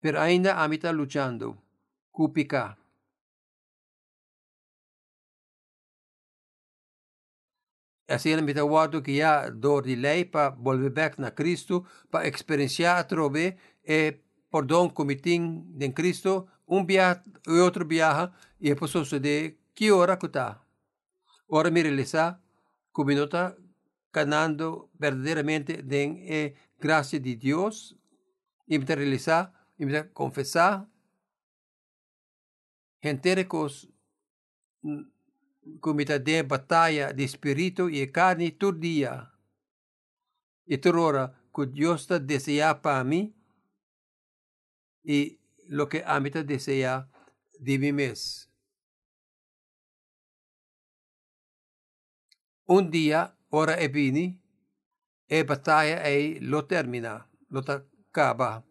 pero 0.00 0.20
ainda 0.20 0.62
a 0.62 0.66
está 0.66 0.92
luchando. 0.92 1.62
Cupica. 2.10 2.79
Assim 8.10 8.30
ele 8.30 8.42
me 8.42 8.52
está 8.52 9.02
que 9.02 9.18
já 9.18 9.48
dor 9.48 9.84
de 9.84 9.94
lei 9.94 10.24
para 10.24 10.50
volver 10.50 10.90
back 10.90 11.20
na 11.20 11.30
Cristo, 11.30 11.86
para 12.10 12.26
experienciar 12.26 13.06
trove 13.06 13.56
e 13.84 14.18
perdão 14.50 14.90
comitim 14.90 15.64
de 15.68 15.90
Cristo, 15.90 16.48
um 16.66 16.84
viaje 16.84 17.22
e 17.46 17.52
outro 17.60 17.86
viaje, 17.86 18.32
e 18.60 18.70
depois 18.70 18.90
sucede 18.90 19.58
que 19.74 19.92
hora 19.92 20.16
que 20.16 20.26
está. 20.26 20.60
Ora 21.48 21.70
realizar, 21.70 22.40
como 22.92 23.12
está 23.12 23.56
ganando 24.12 24.90
verdadeiramente 24.98 25.82
de 25.82 26.04
eh, 26.26 26.54
graça 26.80 27.18
de 27.18 27.36
Deus, 27.36 27.96
e 28.66 28.78
me 28.78 28.84
realizar 28.84 29.52
y 29.76 29.86
confesar 30.12 30.86
comita 35.80 36.18
de 36.18 36.42
batalha 36.42 37.12
de 37.12 37.24
espírito 37.24 37.88
e 37.90 38.06
carne. 38.06 38.56
E 40.66 40.78
toda 40.78 41.00
hora 41.00 41.34
que 41.54 41.66
Deus 41.66 42.02
está 42.02 42.18
deseja 42.18 42.74
para 42.74 43.04
mim 43.04 43.34
e 45.04 45.38
lo 45.68 45.88
que 45.88 46.02
a 46.04 46.20
mim 46.20 46.28
está 46.28 46.42
deseja 46.42 47.08
de 47.58 47.78
mim 47.78 47.92
mesmo. 47.92 48.50
Um 52.68 52.88
dia, 52.88 53.34
ora 53.50 53.72
é 53.72 53.88
bini, 53.88 54.40
e 55.28 55.42
batalha 55.42 56.02
é 56.04 56.38
lo 56.40 56.66
termina, 56.66 57.26
lo 57.50 57.60
acaba. 57.60 58.64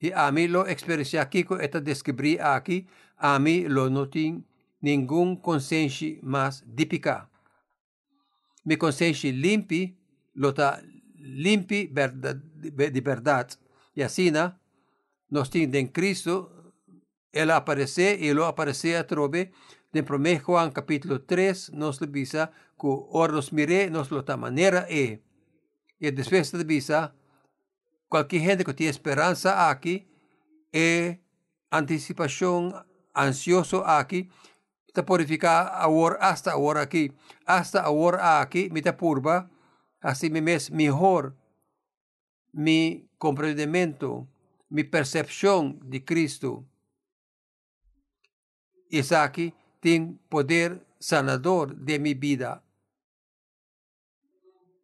Y 0.00 0.10
a 0.12 0.32
mí 0.32 0.48
lo 0.48 0.66
experiencia 0.66 1.20
aquí, 1.20 1.44
esta 1.60 1.78
descubrí 1.80 2.38
aquí, 2.40 2.88
a 3.16 3.38
mí 3.38 3.68
lo 3.68 3.90
no 3.90 4.08
tengo 4.08 4.42
ningún 4.82 5.36
conciencia 5.36 6.18
más 6.22 6.62
dípica. 6.66 7.30
Mi 8.64 8.76
conciencia 8.76 9.32
limpi, 9.32 9.96
lo 10.34 10.50
está 10.50 10.82
limpi 11.16 11.86
de 11.86 13.00
verdad. 13.00 13.48
Y 13.94 14.02
así, 14.02 14.30
¿no? 14.30 14.60
nos 15.30 15.48
tiene 15.48 15.78
en 15.78 15.88
Cristo, 15.88 16.74
Él 17.32 17.50
aparece 17.50 18.18
y 18.20 18.34
lo 18.34 18.44
aparece 18.44 18.98
a 18.98 19.06
través 19.06 19.48
de 19.90 20.00
1 20.02 20.40
Juan 20.44 20.70
capítulo 20.70 21.22
3, 21.22 21.72
nos 21.72 22.02
lo 22.02 22.06
visa, 22.06 22.52
que 22.78 22.86
ahora 22.86 23.32
nos 23.32 23.50
mire, 23.50 23.88
nos 23.88 24.10
lo 24.10 24.22
ta 24.24 24.36
manera 24.36 24.86
e. 24.90 25.22
Y 25.98 26.10
después 26.10 26.52
de 26.52 26.64
visa, 26.64 27.14
Qualquer 28.12 28.40
gente 28.40 28.62
que 28.62 28.74
tem 28.74 28.88
esperança 28.88 29.70
aqui 29.70 30.06
e 30.70 31.16
antecipação 31.70 32.84
ansioso 33.14 33.78
aqui, 33.78 34.28
está 34.92 35.02
pode 35.02 35.24
ficar 35.26 35.68
agora 35.68 36.18
hasta 36.20 36.52
agora 36.52 36.82
aqui, 36.82 37.10
hasta 37.46 37.80
agora 37.80 38.40
aqui, 38.40 38.68
me 38.68 38.80
está 38.80 38.92
purba, 38.92 39.50
assim 40.02 40.28
mesmo 40.28 40.76
melhor 40.76 41.32
mi 42.52 43.08
compreendimento, 43.18 44.28
mi 44.70 44.84
percepção 44.84 45.78
de 45.82 46.00
Cristo. 46.00 46.66
Aqui 49.22 49.54
tem 49.80 50.20
poder 50.28 50.86
sanador 51.00 51.74
de 51.74 51.98
minha 51.98 52.14
vida. 52.14 52.62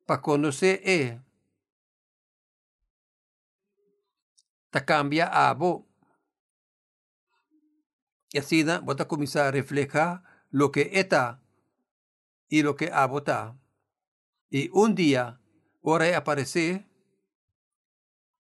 Para 0.06 0.22
conhecer 0.22 0.80
é 0.88 1.20
ta 4.70 4.80
cambia 4.80 5.26
abo. 5.26 5.87
Y 8.30 8.38
así 8.38 8.62
vos 8.62 9.00
a 9.00 9.08
comenzar 9.08 9.46
a 9.46 9.50
reflejar 9.50 10.22
lo 10.50 10.70
que 10.70 10.90
está 10.94 11.42
y 12.48 12.62
lo 12.62 12.76
que 12.76 12.90
abo 12.92 13.18
está. 13.18 13.58
Y 14.50 14.70
un 14.72 14.94
día, 14.94 15.40
ahora 15.84 16.16
aparece, 16.16 16.86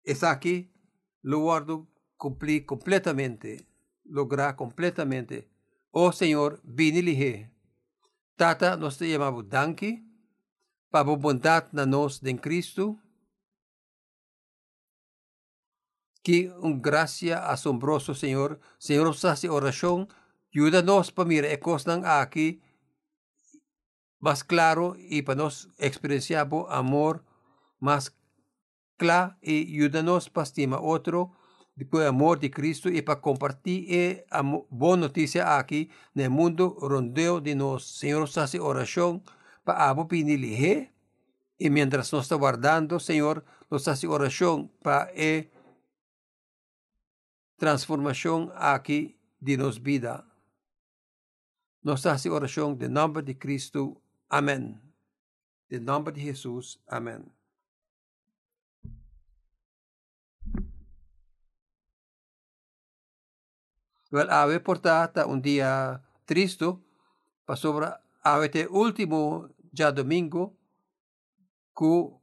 es 0.03 0.23
aquí, 0.23 0.71
lo 1.21 1.39
guardo 1.39 1.87
cumplir 2.17 2.65
completamente, 2.65 3.67
lograr 4.03 4.55
completamente. 4.55 5.49
Oh 5.91 6.11
Señor, 6.11 6.61
vini 6.63 7.01
lige. 7.01 7.51
Tata 8.35 8.77
nos 8.77 8.97
te 8.97 9.09
llamamos 9.09 9.47
danki, 9.49 10.05
para 10.89 11.03
bondad 11.03 11.71
de 11.71 12.37
Cristo, 12.39 12.99
Que 16.25 16.51
un 16.59 16.81
gracia 16.81 17.51
asombroso, 17.51 18.15
Señor. 18.15 18.59
Señor, 18.79 19.15
hace 19.25 19.47
oración. 19.47 20.07
Ayúdanos 20.51 21.11
para 21.11 21.29
mirar 21.29 21.51
ecos 21.51 21.85
aquí 21.88 22.63
más 24.19 24.43
claro 24.43 24.95
y 24.97 25.21
para 25.21 25.43
nos 25.43 25.69
experienciar 25.77 26.49
amor 26.69 27.23
más 27.79 28.17
claro 28.97 29.35
y 29.39 29.75
ayúdanos 29.75 30.31
para 30.31 30.45
estimar 30.45 30.79
otro 30.81 31.33
el 31.77 32.07
amor 32.07 32.39
de 32.39 32.49
Cristo 32.49 32.89
y 32.89 33.03
para 33.03 33.21
compartir 33.21 33.85
eh, 33.88 34.25
buena 34.69 35.01
noticia 35.01 35.59
aquí 35.59 35.91
en 36.15 36.21
el 36.23 36.29
mundo 36.31 36.75
rondeo 36.81 37.39
de 37.39 37.53
nos. 37.53 37.85
Señor, 37.85 38.27
hace 38.35 38.59
oración 38.59 39.21
para 39.63 39.89
abo 39.89 40.07
pinilihe 40.07 40.91
y 41.59 41.69
mientras 41.69 42.11
nos 42.11 42.23
está 42.23 42.33
guardando, 42.33 42.99
Señor, 42.99 43.45
nos 43.69 43.88
hace 43.88 44.07
oración 44.07 44.71
para 44.81 45.11
eh, 45.13 45.51
transformação 47.57 48.51
aqui 48.55 49.17
de 49.41 49.57
nos 49.57 49.77
vida. 49.77 50.25
Nos 51.83 52.05
hace 52.05 52.29
oração 52.29 52.75
de 52.75 52.87
nome 52.87 53.21
de 53.21 53.33
Cristo. 53.33 54.01
Amém. 54.29 54.79
De 55.69 55.79
nome 55.79 56.11
de 56.11 56.21
Jesus. 56.21 56.79
Amém. 56.87 57.23
Well, 64.11 64.29
ave 64.29 64.59
portata 64.59 65.25
un 65.25 65.41
dia 65.41 65.99
tristo, 66.25 66.81
pa 67.45 67.55
sopra 67.55 67.99
avete 68.23 68.65
ultimo 68.69 69.49
già 69.73 69.91
domingo, 69.91 70.55
cu 71.73 72.21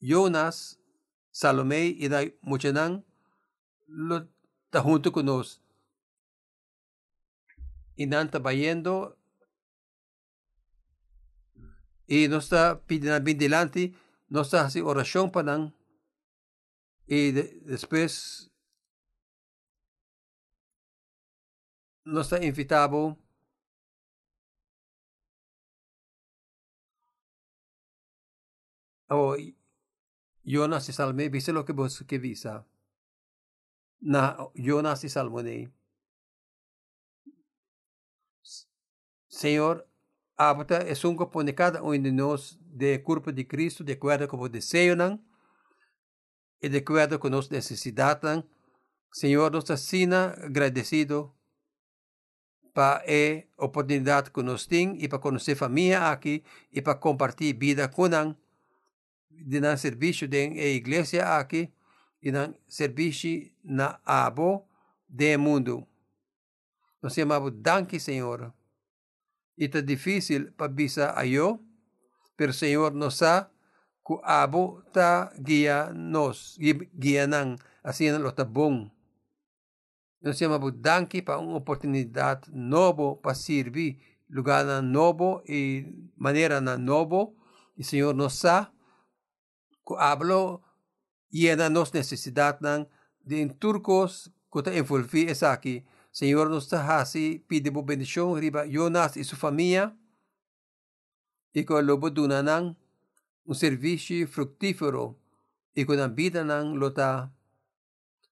Jonas, 0.00 0.78
Salomé 1.30 1.86
y 1.86 2.08
dai 2.08 2.36
Muchanan, 2.42 3.04
lo 3.86 4.28
está 4.70 4.82
junto 4.82 5.10
con 5.10 5.26
nos. 5.26 5.60
Y 7.96 8.04
está 8.04 8.38
bayendo 8.38 9.18
y 12.06 12.28
nos 12.28 12.44
está 12.44 12.80
pidiendo 12.86 13.20
bien 13.20 13.38
delante, 13.38 13.92
nos 14.28 14.46
está 14.46 14.64
haciendo 14.64 14.90
oración 14.90 15.30
para 15.32 15.56
nan, 15.56 15.74
y 17.06 17.32
de, 17.32 17.60
después 17.64 18.52
nos 22.04 22.32
está 22.32 22.44
invitado. 22.44 23.18
Oh, 29.08 29.36
Jonas 30.44 30.88
y 30.88 30.92
Salme, 30.92 31.28
viste 31.28 31.52
lo 31.52 31.64
que 31.64 31.72
vos 31.72 32.04
que 32.06 32.18
visa 32.18 32.69
na, 34.00 34.36
Jonas 34.54 35.04
e 35.04 35.10
Salmonei. 35.10 35.68
Senhor, 39.28 39.86
habita 40.36 40.82
e 40.88 40.94
sunga 40.94 41.26
pone 41.26 41.52
cada 41.52 41.82
um 41.82 41.96
de 41.96 42.10
nós 42.10 42.58
de 42.60 42.98
corpo 42.98 43.30
de 43.30 43.44
Cristo, 43.44 43.84
de 43.84 43.92
acordo 43.92 44.26
com 44.26 44.38
o 44.38 44.48
desejo 44.48 44.96
e 46.62 46.68
de 46.68 46.78
acordo 46.78 47.18
com 47.18 47.28
nossa 47.28 47.52
necessidade. 47.52 48.44
Senhor, 49.12 49.50
nos 49.50 49.70
assina 49.70 50.34
agradecido 50.42 51.32
para 52.72 53.02
a 53.06 53.64
oportunidade 53.64 54.30
que 54.30 54.42
nos 54.42 54.66
tem 54.66 54.96
e 55.02 55.08
para 55.08 55.18
conhecer 55.18 55.56
família 55.56 56.10
aqui 56.10 56.44
e 56.72 56.80
para 56.80 56.94
compartilhar 56.94 57.58
vida 57.58 57.88
com 57.88 58.08
nós, 58.08 58.34
de 59.30 59.60
nosso 59.60 59.82
serviço 59.82 60.28
da 60.28 60.38
igreja 60.38 61.38
aqui. 61.38 61.72
Dinang 62.20 62.54
servisyo 62.68 63.48
na 63.64 63.98
abo 64.04 64.68
de 65.08 65.36
mundo. 65.36 65.88
Nós 67.02 67.16
chamamos 67.16 67.52
danke, 67.56 67.98
Senhor. 67.98 68.52
Ita 69.56 69.80
difícil 69.80 70.52
pabisa 70.52 71.16
ayo, 71.16 71.60
pero 72.36 72.52
Senhor 72.52 72.92
nos 72.92 73.20
sa 73.20 73.48
ku 74.04 74.20
abo 74.24 74.84
ta 74.92 75.32
guia 75.36 75.92
nos, 75.92 76.56
guia 76.96 77.24
nang 77.28 77.56
asian 77.84 78.20
lo 78.20 78.32
tabong. 78.32 78.88
Nós 80.20 80.36
chamamos 80.36 80.76
danke 80.76 81.24
pa 81.24 81.40
uma 81.40 81.56
oportunidade 81.56 82.52
novo 82.52 83.16
para 83.16 83.32
servir 83.32 83.96
lugar 84.28 84.64
na 84.64 84.84
novo 84.84 85.40
e 85.48 85.88
maneira 86.16 86.60
na 86.60 86.76
novo. 86.76 87.32
E 87.76 87.84
Senhor 87.84 88.12
nos 88.12 88.36
sa 88.36 88.68
ku 89.84 89.96
hablo 89.96 90.60
llena 91.30 91.70
nos 91.70 91.94
necesidad 91.94 92.60
ng 92.60 92.86
de 93.24 93.46
turcos 93.58 94.30
ko 94.50 94.62
ta 94.62 94.74
envolvi 94.74 95.30
esa 95.30 95.52
aquí 95.52 95.86
Señor 96.10 96.50
nos 96.50 96.72
hasi 96.72 97.44
pide 97.46 97.70
bendición 97.70 98.34
riba 98.34 98.66
Jonas 98.66 99.16
y 99.16 99.24
su 99.24 99.36
familia 99.36 99.96
y 101.52 101.64
lobo 101.64 102.10
dunanang 102.10 102.76
un 103.44 103.54
servicio 103.54 104.26
fructífero 104.26 105.16
y 105.74 105.84
con 105.84 106.14
vida 106.14 106.44
nang 106.44 106.78
lota 106.78 107.32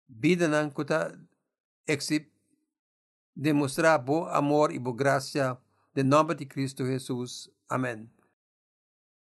vida 0.06 0.48
nang 0.48 0.70
kuta 0.70 1.14
exip 1.86 2.30
demostrar 3.34 4.04
bo 4.04 4.28
amor 4.28 4.72
y 4.72 4.78
bo 4.78 4.94
gracia 4.94 5.58
de 5.94 6.04
nombre 6.04 6.36
de 6.36 6.46
Cristo 6.46 6.84
Jesús. 6.84 7.50
Amén. 7.68 8.17